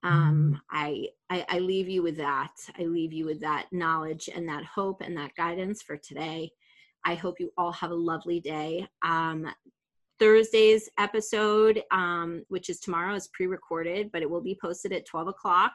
um 0.04 0.60
I, 0.72 1.08
I 1.30 1.46
i 1.50 1.60
leave 1.60 1.90
you 1.90 2.02
with 2.02 2.18
that. 2.18 2.54
I 2.80 2.84
leave 2.84 3.14
you 3.14 3.26
with 3.26 3.42
that 3.42 3.68
knowledge 3.72 4.30
and 4.34 4.48
that 4.50 4.66
hope 4.66 5.02
and 5.02 5.16
that 5.18 5.36
guidance 5.36 5.82
for 5.82 5.98
today. 5.98 6.52
I 7.06 7.16
hope 7.16 7.40
you 7.40 7.52
all 7.58 7.72
have 7.74 7.92
a 7.92 7.96
lovely 7.96 8.40
day. 8.40 8.88
Um 9.04 9.48
Thursday's 10.22 10.88
episode, 11.00 11.82
um, 11.90 12.46
which 12.50 12.70
is 12.70 12.80
tomorrow, 12.80 13.16
is 13.16 13.28
pre 13.30 13.48
recorded, 13.48 14.12
but 14.14 14.22
it 14.22 14.30
will 14.30 14.40
be 14.40 14.56
posted 14.62 14.94
at 14.94 15.08
12 15.08 15.30
o'clock. 15.30 15.74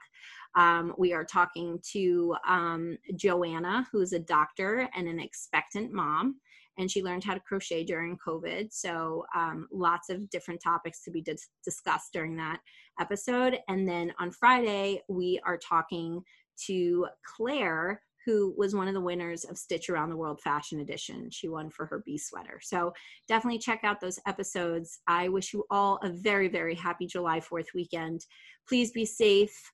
Um, 0.55 0.95
we 0.97 1.13
are 1.13 1.25
talking 1.25 1.81
to 1.91 2.37
um, 2.47 2.97
Joanna, 3.17 3.89
who's 3.91 4.13
a 4.13 4.21
doctor 4.21 4.89
and 4.95 5.09
an 5.09 5.19
expectant 5.19 5.93
mom, 5.93 6.37
and 6.79 6.89
she 6.89 7.03
learned 7.03 7.25
how 7.25 7.35
to 7.35 7.41
crochet 7.41 7.83
during 7.83 8.17
COVID. 8.25 8.73
So, 8.73 9.27
um, 9.35 9.67
lots 9.73 10.11
of 10.11 10.31
different 10.31 10.63
topics 10.63 11.03
to 11.03 11.11
be 11.11 11.23
dis- 11.23 11.49
discussed 11.65 12.13
during 12.13 12.37
that 12.37 12.61
episode. 13.01 13.59
And 13.69 13.89
then 13.89 14.13
on 14.21 14.31
Friday, 14.31 15.03
we 15.09 15.41
are 15.45 15.59
talking 15.59 16.23
to 16.67 17.07
Claire, 17.37 18.01
who 18.27 18.53
was 18.59 18.75
one 18.75 18.89
of 18.89 18.95
the 18.95 19.01
winners 19.01 19.45
of 19.45 19.57
Stitch 19.57 19.89
Around 19.89 20.11
the 20.11 20.17
World 20.17 20.41
Fashion 20.43 20.81
Edition. 20.81 21.31
She 21.31 21.49
won 21.49 21.71
for 21.71 21.87
her 21.87 22.03
bee 22.05 22.19
sweater. 22.19 22.59
So 22.61 22.93
definitely 23.29 23.61
check 23.61 23.81
out 23.85 24.01
those 24.01 24.19
episodes. 24.27 24.99
I 25.07 25.29
wish 25.29 25.55
you 25.55 25.65
all 25.71 26.01
a 26.03 26.11
very, 26.11 26.49
very 26.49 26.75
happy 26.75 27.07
July 27.07 27.39
4th 27.39 27.73
weekend. 27.73 28.27
Please 28.69 28.91
be 28.91 29.07
safe, 29.07 29.73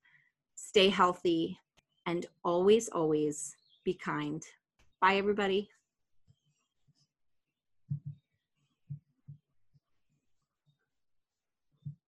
stay 0.54 0.90
healthy, 0.90 1.58
and 2.06 2.26
always, 2.44 2.90
always 2.90 3.56
be 3.84 3.94
kind. 3.94 4.42
Bye, 5.00 5.16
everybody. 5.16 5.70